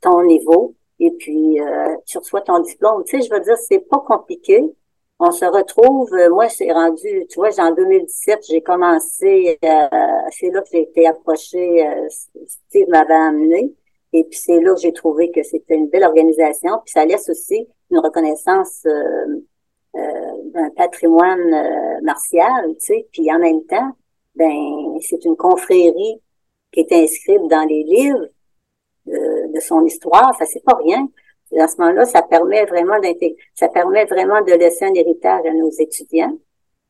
[0.00, 3.04] ton niveau, et puis euh, tu reçois ton diplôme.
[3.04, 4.62] Tu sais, je veux dire, c'est pas compliqué
[5.26, 9.88] on se retrouve, euh, moi, c'est rendu, tu vois, en 2017, j'ai commencé, euh,
[10.30, 12.08] c'est là que j'ai été approché, euh,
[12.46, 13.72] Steve m'avait amené,
[14.12, 17.28] et puis c'est là que j'ai trouvé que c'était une belle organisation, puis ça laisse
[17.28, 18.86] aussi une reconnaissance
[19.94, 23.90] d'un patrimoine martial, tu sais, puis en même temps,
[24.34, 26.20] ben, c'est une confrérie
[26.72, 28.26] qui est inscrite dans les livres
[29.06, 31.08] de son histoire, ça c'est pas rien
[31.58, 35.52] à ce moment-là, ça permet vraiment d'intégrer, ça permet vraiment de laisser un héritage à
[35.52, 36.36] nos étudiants,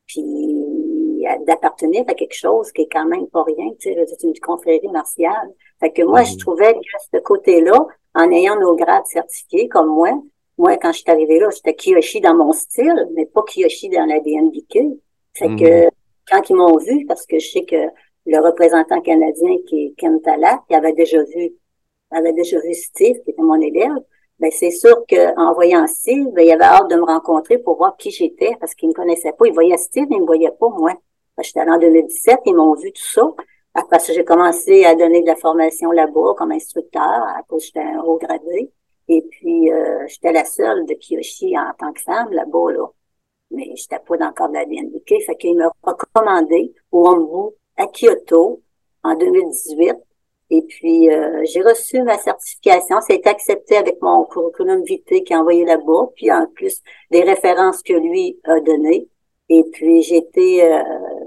[0.07, 4.37] puis d'appartenir à quelque chose qui est quand même pas rien, tu sais, c'est une
[4.39, 5.51] confrérie martiale.
[5.79, 6.37] Fait que moi, je mm.
[6.37, 6.79] trouvais que
[7.13, 10.11] ce côté-là, en ayant nos grades certifiés comme moi,
[10.57, 14.05] moi, quand je suis arrivée là, j'étais Kiyoshi dans mon style, mais pas Kiyoshi dans
[14.05, 14.99] la DNBQ.
[15.33, 15.89] Fait que mm.
[16.31, 17.89] quand ils m'ont vu, parce que je sais que
[18.25, 21.53] le représentant canadien qui est Ken Talak, il avait déjà vu,
[22.11, 23.97] avait déjà vu Steve, qui était mon élève,
[24.39, 27.95] ben c'est sûr qu'en voyant Steve, ben, il avait hâte de me rencontrer pour voir
[27.97, 29.45] qui j'étais parce qu'il me connaissait pas.
[29.47, 30.93] Il voyait Steve, mais il me voyait pas moi.
[31.41, 33.29] J'étais allée en 2017, ils m'ont vu tout ça.
[33.73, 37.81] Après ça, j'ai commencé à donner de la formation là-bas comme instructeur à cause j'étais
[37.81, 38.71] un haut gradé.
[39.07, 42.87] Et puis, euh, j'étais la seule de Kiyoshi en tant que femme là-bas, là.
[43.51, 45.25] Mais j'étais pas dans le cadre de la DNBK.
[45.25, 48.61] Fait qu'il m'a recommandé au Ombu à Kyoto
[49.03, 49.95] en 2018
[50.51, 53.01] et puis, euh, j'ai reçu ma certification.
[53.01, 56.81] Ça a été accepté avec mon curriculum vitae qui a envoyé là-bas, puis en plus
[57.11, 59.07] des références que lui a données.
[59.49, 60.83] Et puis, j'ai été, euh,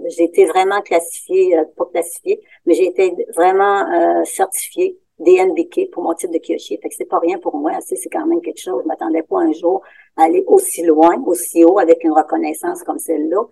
[0.06, 6.04] j'ai été vraiment classifiée, euh, pas classifiée, mais j'ai été vraiment euh, certifiée DNBK pour
[6.04, 6.78] mon titre de Kyoshi.
[6.78, 7.72] Fait que c'est pas rien pour moi.
[7.80, 8.82] C'est, quand même quelque chose.
[8.82, 9.82] Je m'attendais pas un jour
[10.16, 13.42] à aller aussi loin, aussi haut avec une reconnaissance comme celle-là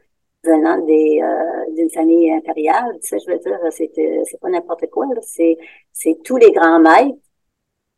[0.46, 2.98] venant des euh, d'une famille impériale.
[3.02, 3.90] Tu sais, je veux dire, c'est
[4.24, 5.06] c'est pas n'importe quoi.
[5.22, 5.58] C'est
[5.92, 7.18] c'est tous les grands maîtres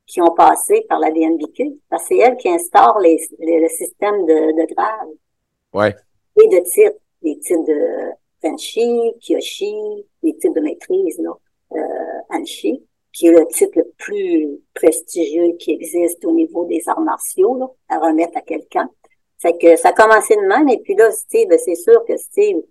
[0.07, 1.81] qui ont passé par la DNBQ.
[1.89, 5.09] Parce que c'est elle qui instaure les, le système de, de grade.
[5.73, 5.95] Ouais.
[6.43, 6.99] Et de titres.
[7.21, 9.75] Les titres de Fenshi, Kiyoshi,
[10.23, 11.33] les titres de maîtrise, là,
[11.73, 17.01] euh, Anshi, qui est le titre le plus prestigieux qui existe au niveau des arts
[17.01, 18.89] martiaux, là, à remettre à quelqu'un.
[19.39, 22.63] Fait que ça a commencé de même, et puis là, Steve, c'est sûr que Steve,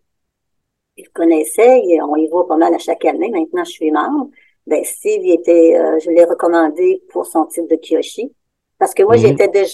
[0.98, 4.30] il connaissait, on y voit pas mal à chaque année, maintenant je suis membre.
[4.66, 8.34] Ben, Steve, il était, euh, je l'ai recommandé pour son titre de Kyoshi.
[8.78, 9.22] Parce que moi, mhm.
[9.22, 9.74] j'étais déjà,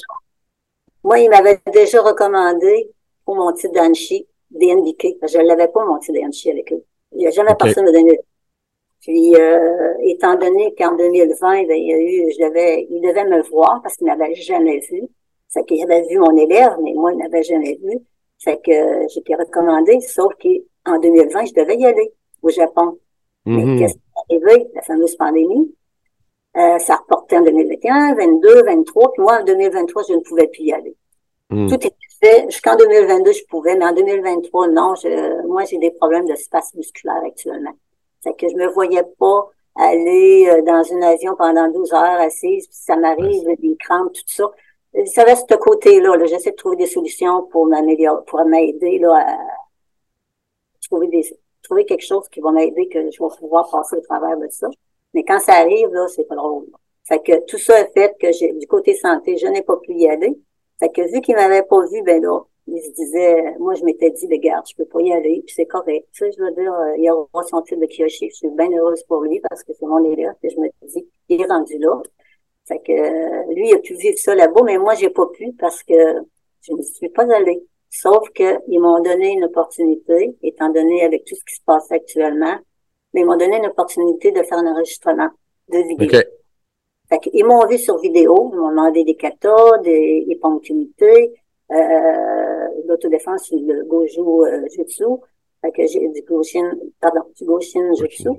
[1.04, 2.90] moi, il m'avait déjà recommandé
[3.26, 5.18] pour mon titre d'Anshi, DNBK.
[5.28, 6.84] Je ne l'avais pas, mon titre d'Anshi avec eux.
[7.12, 8.20] Il n'y a jamais personne me donné.
[9.02, 13.26] Puis, euh, étant donné qu'en 2020, ben, il y a eu, je devais, il devait
[13.26, 15.04] me voir parce qu'il m'avait jamais vu.
[15.54, 18.00] Fait qu'il avait vu mon élève, mais moi, il n'avait jamais vu.
[18.40, 22.98] Fait que euh, j'étais recommandé, sauf qu'en 2020, je devais y aller au Japon.
[23.46, 23.80] Mais mhm.
[23.80, 24.68] qu'est-ce qui est arrivé?
[24.74, 25.76] La fameuse pandémie.
[26.58, 30.64] Euh, ça reportait en 2021, 22, 23, puis moi, en 2023, je ne pouvais plus
[30.64, 30.96] y aller.
[31.50, 31.70] Mhm.
[31.70, 32.46] Tout était fait.
[32.50, 34.96] Jusqu'en 2022, je pouvais, mais en 2023, non.
[34.96, 37.74] Je, moi, j'ai des problèmes de space musculaire actuellement.
[38.24, 42.68] Fait que je me voyais pas aller euh, dans un avion pendant 12 heures assise,
[42.68, 44.52] puis ça m'arrive, des crampes, tout ça
[45.06, 46.18] ça reste ce côté-là.
[46.18, 49.38] -là, J'essaie de trouver des solutions pour m'améliorer, pour m'aider là, à
[50.82, 51.24] trouver des
[51.64, 54.68] trouver quelque chose qui va m'aider que je vais pouvoir passer au travers de ça.
[55.14, 56.68] Mais quand ça arrive, là, c'est pas drôle.
[57.06, 59.94] Fait que tout ça a fait que j'ai du côté santé, je n'ai pas pu
[59.94, 60.38] y aller.
[60.80, 64.10] Fait que vu qu'il m'avait pas vu, ben là, il se disait, moi je m'étais
[64.12, 66.08] dit, regarde, je peux pas y aller, puis c'est correct.
[66.14, 68.70] Tu sais, je veux dire, euh, il aura son titre de Kiyoshi, je suis bien
[68.72, 71.78] heureuse pour lui parce que c'est mon élève, et je me dis, il est rendu
[71.78, 72.02] là.
[72.66, 75.84] Fait que lui, il a pu vivre ça là-bas, mais moi, j'ai pas pu parce
[75.84, 75.94] que
[76.62, 77.62] je ne suis pas allée.
[77.90, 82.58] Sauf qu'ils m'ont donné une opportunité, étant donné avec tout ce qui se passe actuellement,
[83.14, 85.30] mais ils m'ont donné une opportunité de faire un enregistrement
[85.70, 86.08] de vidéo.
[86.08, 86.24] Okay.
[87.10, 91.34] Fait qu'ils m'ont vu sur vidéo, ils m'ont demandé des katas, des, des ponctualités,
[91.72, 95.06] euh, l'autodéfense, le Goju euh, Jutsu.
[95.62, 98.30] Fait que j'ai du Goshin, pardon, du Goshin Jutsu.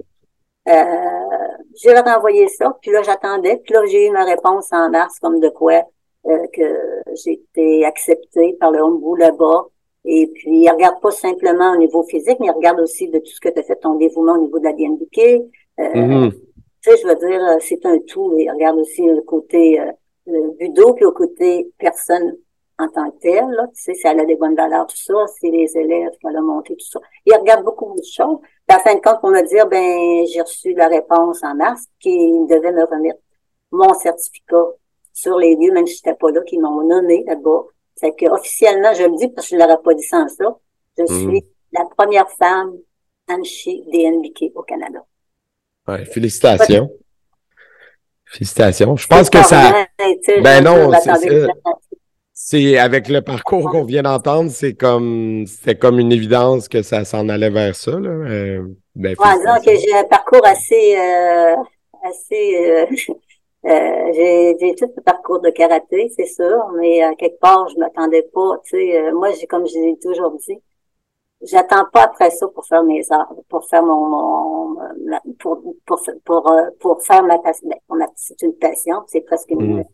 [0.67, 4.91] Je leur ai envoyé ça, puis là, j'attendais, puis là, j'ai eu ma réponse en
[4.91, 5.83] mars, comme de quoi
[6.27, 6.63] euh, que
[7.23, 9.67] j'ai été acceptée par le Hombu là-bas.
[10.07, 13.31] Et puis, ils regardent pas simplement au niveau physique, mais ils regardent aussi de tout
[13.31, 15.19] ce que tu as fait, ton dévouement au niveau de la DNBK.
[15.81, 16.33] Euh, mm-hmm.
[16.33, 16.39] Tu
[16.81, 18.35] sais, je veux dire, euh, c'est un tout.
[18.39, 19.93] Ils regardent aussi le côté euh,
[20.27, 22.37] le budo, puis au côté personne
[22.79, 25.15] en tant que telle, là, tu sais, si elle a des bonnes valeurs, tout ça,
[25.39, 27.01] si les élèves qu'elle a monté, tout ça.
[27.25, 28.39] Ils regardent beaucoup de choses.
[28.69, 32.47] À fin de compte, pour me dire, ben, j'ai reçu la réponse en mars, qu'ils
[32.49, 33.21] devaient me remettre
[33.71, 34.65] mon certificat
[35.13, 37.65] sur les lieux, même si j'étais pas là, qu'ils m'ont nommé là-bas.
[37.95, 40.59] C'est que officiellement, je le dis parce que je ne l'aurais pas dit sans ça,
[40.99, 41.31] je mhm.
[41.31, 42.73] suis la première femme
[43.29, 45.05] Anchi DNBK au Canada.
[45.87, 46.91] Ouais, félicitations.
[48.25, 48.97] Félicitations.
[48.97, 49.87] Je pense que ça.
[50.43, 50.91] Ben non,
[52.47, 57.07] c'est avec le parcours qu'on vient d'entendre, c'est comme c'était comme une évidence que ça
[57.07, 57.93] s'en allait vers ça.
[57.93, 58.11] Là.
[58.11, 61.57] Euh, ben, disons que j'ai un parcours assez euh,
[62.03, 62.85] assez euh,
[63.65, 67.79] euh, j'ai, j'ai tout le parcours de karaté, c'est sûr, mais à quelque part, je
[67.79, 68.61] m'attendais pas.
[68.67, 70.59] Tu sais, moi, j'ai comme je l'ai toujours dit,
[71.41, 74.77] j'attends pas après ça pour faire mes arts, pour faire mon, mon
[75.39, 77.71] pour, pour, pour, pour, faire ma passion.
[77.71, 79.85] Ben, c'est une passion, c'est presque une, mm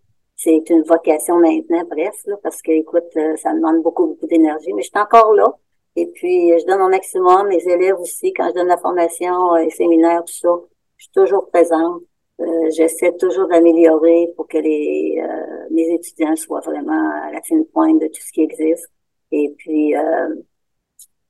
[0.42, 4.72] c'est une vocation maintenant, bref, là, parce que, écoute, euh, ça demande beaucoup, beaucoup d'énergie,
[4.72, 5.54] mais je suis encore là.
[5.96, 9.64] Et puis, je donne mon maximum, mes élèves aussi, quand je donne la formation, euh,
[9.64, 10.48] les séminaires, tout ça,
[10.96, 12.00] je suis toujours présente.
[12.40, 15.22] Euh, j'essaie toujours d'améliorer pour que les,
[15.70, 18.90] mes étudiants soient vraiment à la fine pointe de tout ce qui existe.
[19.32, 19.92] Et puis,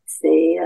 [0.06, 0.56] c'est,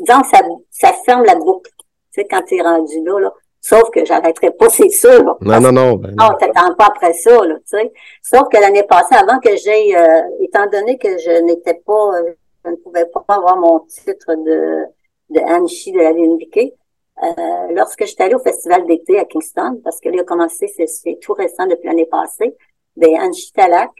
[0.00, 1.70] disons ça, ça ferme la boucle.
[2.12, 5.36] Tu sais, quand tu es rendu là, là, Sauf que j'arrêterai pas, c'est sûr.
[5.40, 5.96] non, non, non.
[5.96, 7.92] Ben non, t'attends pas après ça, là, tu sais.
[8.22, 12.32] Sauf que l'année passée, avant que j'aie, euh, étant donné que je n'étais pas, euh,
[12.64, 14.84] je ne pouvais pas avoir mon titre de,
[15.30, 16.74] de Anchi de la LNBK,
[17.22, 21.18] euh, lorsque j'étais allée au festival d'été à Kingston, parce que là, a commencé, c'est
[21.20, 22.54] tout récent depuis l'année passée,
[22.96, 23.90] ben, Anchi Talak,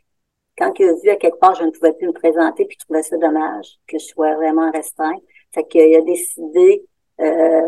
[0.59, 2.84] quand il a vu à quelque part, je ne pouvais plus me présenter, puis il
[2.84, 5.16] trouvait ça dommage que je sois vraiment restreint.
[5.52, 6.84] Fait qu'il a décidé,
[7.20, 7.62] euh,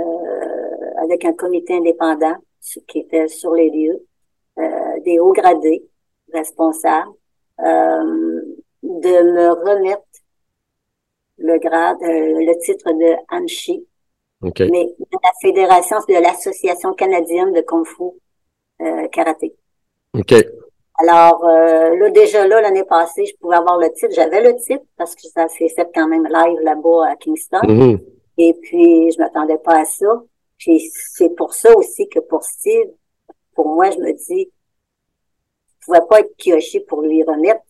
[1.03, 2.37] avec un comité indépendant
[2.87, 4.05] qui était sur les lieux,
[4.59, 5.85] euh, des hauts gradés
[6.33, 7.11] responsables,
[7.61, 8.41] euh,
[8.83, 10.03] de me remettre
[11.39, 13.87] le grade, euh, le titre de Anshi,
[14.43, 14.69] okay.
[14.71, 18.05] mais de la fédération, de l'Association canadienne de Kung Fu
[18.83, 19.55] euh, Karaté.
[20.15, 20.35] OK.
[21.01, 24.13] Alors, euh, là, déjà là, l'année passée, je pouvais avoir le titre.
[24.15, 27.61] J'avais le titre parce que ça s'est fait quand même live là-bas à Kingston.
[27.63, 28.01] Mm-hmm.
[28.39, 30.23] Et puis, je m'attendais pas à ça.
[30.59, 32.91] Puis c'est pour ça aussi que pour Steve,
[33.55, 34.51] pour moi, je me dis,
[35.81, 37.63] je pouvais pas être Kiyoshi pour lui remettre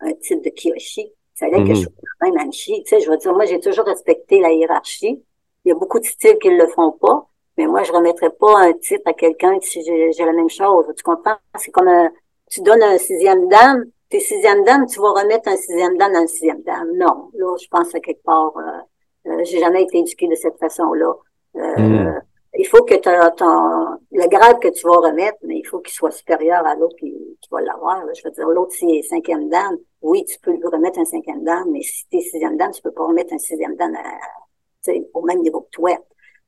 [0.00, 1.02] un titre de Kiyoshi.
[1.02, 1.82] Il fallait que je mhm.
[1.82, 2.82] sois quand même Anchi.
[2.84, 5.22] Tu sais, je veux dire, moi, j'ai toujours respecté la hiérarchie.
[5.64, 7.26] Il y a beaucoup de styles qui ne le font pas,
[7.56, 10.86] mais moi, je remettrais pas un titre à quelqu'un si j'ai la même chose.
[10.96, 11.36] Tu comprends?
[11.58, 12.10] C'est comme un,
[12.50, 16.20] tu donnes un sixième dame, t'es sixième dame, tu vas remettre un sixième dame dans
[16.20, 16.90] un sixième dame.
[16.96, 17.30] Non.
[17.34, 21.14] Là, je pense à quelque part, euh, euh, j'ai jamais été éduquée de cette façon-là.
[21.56, 22.20] Euh, hmm.
[22.58, 26.10] Il faut que ton, le grade que tu vas remettre, mais il faut qu'il soit
[26.10, 28.02] supérieur à l'autre qui, qui va l'avoir.
[28.14, 31.44] Je veux dire, l'autre, s'il est cinquième dan, oui, tu peux lui remettre un cinquième
[31.44, 34.92] dan, mais si tu es sixième dan, tu peux pas remettre un sixième dan à,
[35.14, 35.96] au même niveau que toi.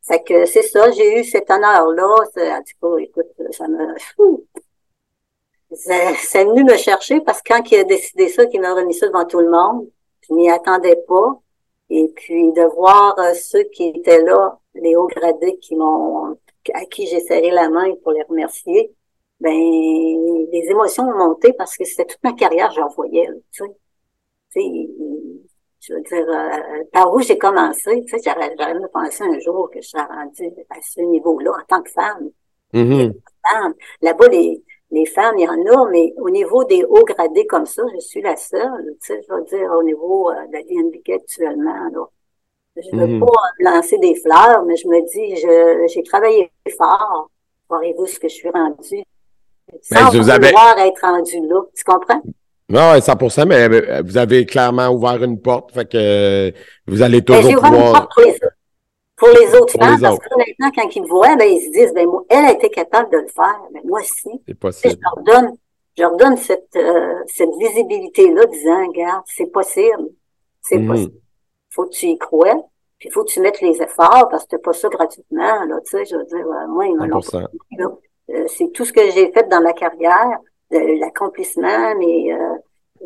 [0.03, 2.07] Fait que c'est ça, j'ai eu cet honneur-là.
[2.07, 3.95] En tout cas, écoute, ça me...
[5.73, 9.07] C'est venu me chercher parce que quand il a décidé ça, qu'il m'a remis ça
[9.07, 9.89] devant tout le monde,
[10.29, 11.41] je m'y attendais pas.
[11.91, 16.37] Et puis de voir euh, ceux qui étaient là les hauts gradés qui m'ont,
[16.73, 18.93] à qui j'ai serré la main pour les remercier,
[19.41, 23.71] ben, les émotions ont monté parce que c'était toute ma carrière, j'en voyais, tu sais.
[24.53, 24.89] Tu sais,
[25.81, 29.71] je veux dire, euh, par où j'ai commencé, tu sais, j'aurais jamais pensé un jour
[29.71, 32.31] que je serais rendue à ce niveau-là en tant que femme.
[32.73, 33.13] Mm-hmm.
[34.01, 34.63] Là-bas, les,
[34.95, 38.01] les femmes, il y en a, mais au niveau des hauts gradés comme ça, je
[38.01, 41.91] suis la seule, tu sais, je veux dire, au niveau euh, de la DNBK actuellement,
[41.93, 42.07] là.
[42.77, 43.21] Je ne veux mhm.
[43.21, 47.31] pas lancer des fleurs, mais je me dis, j'ai travaillé fort
[47.71, 49.05] où ce que je suis rendu.
[49.83, 51.63] Sans vous vouloir être rendu là.
[51.75, 52.23] Tu comprends?
[52.69, 56.53] Non, 100 mais vous avez clairement ouvert une porte, fait que
[56.87, 58.09] vous allez ben, toujours pouvoir...
[59.17, 61.95] Pour les autres femmes, parce que maintenant, quand ils me voient, ben, ils se disent,
[61.95, 64.41] ben, moi, elle a été capable de le faire, mais moi aussi.
[64.47, 64.95] C'est possible.
[64.95, 65.57] Je leur donne,
[65.97, 70.09] je leur donne cette, euh, cette visibilité-là, disant, regarde, c'est possible.
[70.63, 70.89] C'est mm.
[70.89, 71.15] possible.
[71.71, 72.57] Faut que tu y crois,
[72.99, 75.81] puis il faut que tu mettes les efforts, parce que t'as pas ça gratuitement, là,
[75.85, 77.09] tu sais, je veux dire, moi, ils me
[78.31, 80.39] euh, c'est tout ce que j'ai fait dans ma carrière,
[80.71, 82.55] l'accomplissement, mais euh,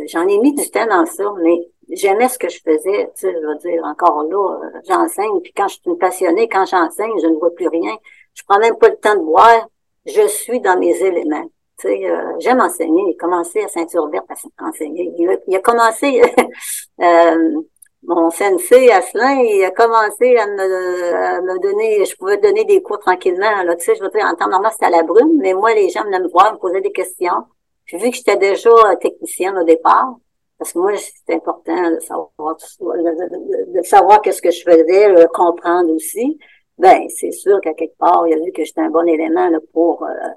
[0.07, 3.33] j'en ai mis du temps dans ça, mais j'aimais ce que je faisais, tu sais,
[3.33, 7.13] je veux dire, encore là, euh, j'enseigne, puis quand je suis une passionnée, quand j'enseigne,
[7.23, 7.97] je ne vois plus rien.
[8.35, 9.69] Je prends même pas le temps de boire,
[10.07, 11.45] je suis dans mes éléments.
[11.79, 13.03] Tu sais, euh, j'aime enseigner.
[13.07, 15.13] Il a commencé à ceinture verte à enseigner.
[15.17, 16.21] Il a, commencé,
[17.01, 17.63] euh,
[18.03, 22.99] mon sensei Asselin, il a commencé à me, me, donner, je pouvais donner des cours
[22.99, 23.63] tranquillement.
[23.63, 25.73] Là, tu sais, je veux dire, en temps normal, c'était à la brume, mais moi,
[25.75, 27.45] les gens venaient me voir, me posaient des questions.
[27.85, 28.71] Puis vu que j'étais déjà
[29.01, 30.17] technicienne au départ,
[30.59, 35.93] parce que moi, c'est important de savoir, de, savoir qu'est-ce que je faisais, le comprendre
[35.93, 36.39] aussi.
[36.79, 39.59] Ben, c'est sûr qu'à quelque part, il a vu que j'étais un bon élément là,
[39.73, 40.29] pour, euh,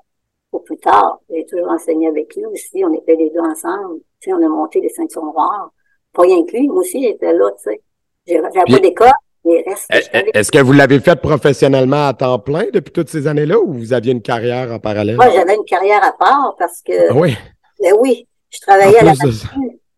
[0.51, 1.19] pour plus tard.
[1.29, 2.83] J'ai toujours enseigné avec lui aussi.
[2.85, 3.99] On était les deux ensemble.
[4.19, 5.71] Tu sais, on a monté les ceintures noires.
[6.13, 6.67] Pas rien que lui.
[6.67, 7.81] Moi aussi, j'étais là, tu sais.
[8.27, 9.11] J'avais pas d'école.
[9.43, 13.93] Est-ce que vous l'avez fait professionnellement à temps plein depuis toutes ces années-là ou vous
[13.93, 15.15] aviez une carrière en parallèle?
[15.15, 17.09] Moi, j'avais une carrière à part parce que.
[17.09, 17.35] Ah oui.
[17.81, 18.27] Ben oui.
[18.49, 19.13] Je travaillais à la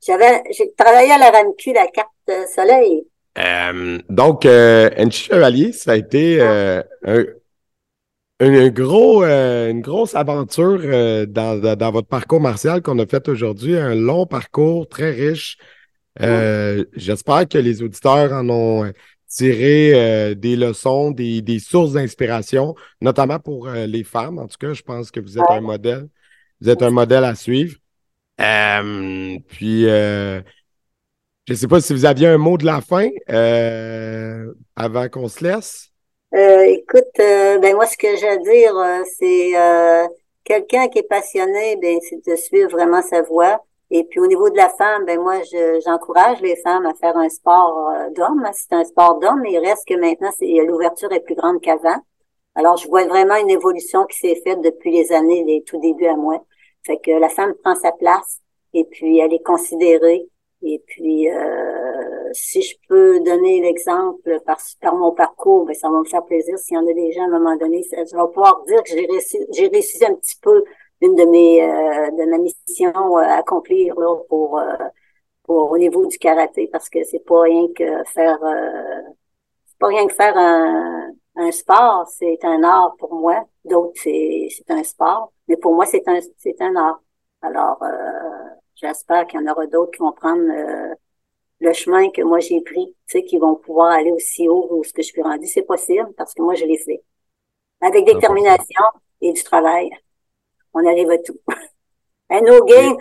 [0.06, 3.06] j'avais, j'ai travaillé à la RAMQ, la carte soleil.
[3.38, 7.24] Euh, donc, euh, Chevalier, ça a été euh, un,
[8.39, 13.28] un, gros, euh, une grosse aventure euh, dans, dans, votre parcours martial qu'on a fait
[13.28, 13.76] aujourd'hui.
[13.76, 15.58] Un long parcours très riche.
[16.20, 18.91] J'espère que les auditeurs en ont
[19.28, 24.38] tiré des leçons, des, des sources d'inspiration, notamment pour les femmes.
[24.38, 26.08] En tout cas, je pense que vous êtes un modèle.
[26.62, 27.78] Vous êtes un modèle à suivre.
[28.42, 30.42] Euh, puis, euh,
[31.48, 35.28] je ne sais pas si vous aviez un mot de la fin euh, avant qu'on
[35.28, 35.90] se laisse.
[36.34, 38.74] écoute, ben moi, ce que j'ai à dire,
[39.20, 39.54] c'est
[40.44, 43.64] quelqu'un qui est passionné, ben, c'est de suivre vraiment sa voie.
[43.92, 45.40] Et puis au niveau de la femme, ben moi,
[45.86, 48.44] j'encourage les femmes à faire un sport d'homme.
[48.54, 50.32] C'est un sport d'homme, mais il reste que maintenant,
[50.68, 51.98] l'ouverture est plus grande qu'avant.
[52.56, 56.06] Alors, je vois vraiment une évolution qui s'est faite depuis les années, les tout débuts
[56.06, 56.44] à moi.
[56.86, 58.40] Fait que la femme prend sa place
[58.74, 60.28] et puis elle est considérée.
[60.62, 66.00] Et puis, euh, si je peux donner l'exemple par, par mon parcours, ben, ça va
[66.00, 66.58] me faire plaisir.
[66.58, 68.82] S'il y en a des gens à un moment donné, ça, je vais pouvoir dire
[68.84, 70.64] que j'ai réussi, j'ai réussi un petit peu
[71.02, 74.76] une de mes euh, de ma mission à accomplir là, pour, euh,
[75.44, 78.40] pour au niveau du karaté, parce que c'est pas rien que faire
[79.66, 83.46] c'est pas rien que faire un, un sport, c'est un art pour moi.
[83.66, 85.34] D'autres, c'est, c'est un sport.
[85.48, 87.02] Mais pour moi, c'est un, c'est un art.
[87.42, 90.96] Alors, euh, j'espère qu'il y en aura d'autres qui vont prendre euh,
[91.60, 94.84] le chemin que moi j'ai pris, tu sais, qui vont pouvoir aller aussi haut où
[94.84, 95.48] ce que je suis rendu.
[95.48, 97.04] C'est possible parce que moi, je l'ai fait.
[97.82, 98.84] Avec détermination
[99.22, 99.90] et du travail.
[100.74, 101.40] On arrive à tout.
[102.42, 102.96] no gain,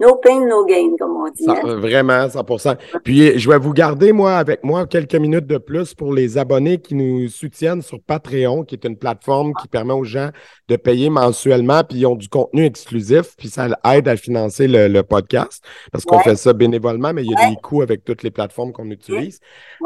[0.00, 1.44] no, pain, no gain, comme on dit.
[1.48, 1.76] Hein.
[1.76, 2.76] Vraiment, 100%.
[3.04, 6.78] Puis, je vais vous garder, moi, avec moi, quelques minutes de plus pour les abonnés
[6.78, 10.30] qui nous soutiennent sur Patreon, qui est une plateforme qui permet aux gens
[10.68, 15.02] de payer mensuellement, puis ils ont du contenu exclusif, puis ça aide à financer le,
[15.02, 18.30] podcast, parce qu'on fait ça bénévolement, mais il y a des coûts avec toutes les
[18.30, 19.38] plateformes qu'on utilise.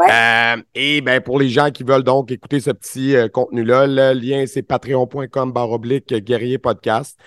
[0.08, 4.12] Euh, et ben pour les gens qui veulent donc écouter ce petit euh, contenu-là, le
[4.12, 7.18] lien, c'est patreon.com barre oblique guerrier podcast.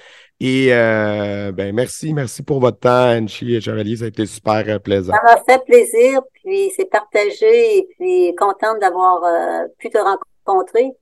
[0.44, 3.98] Et euh, ben merci, merci pour votre temps, Anchi et Chevalier.
[3.98, 5.14] Ça a été super euh, plaisant.
[5.14, 10.94] Ça m'a fait plaisir, puis c'est partagé, et puis contente d'avoir euh, pu te rencontrer.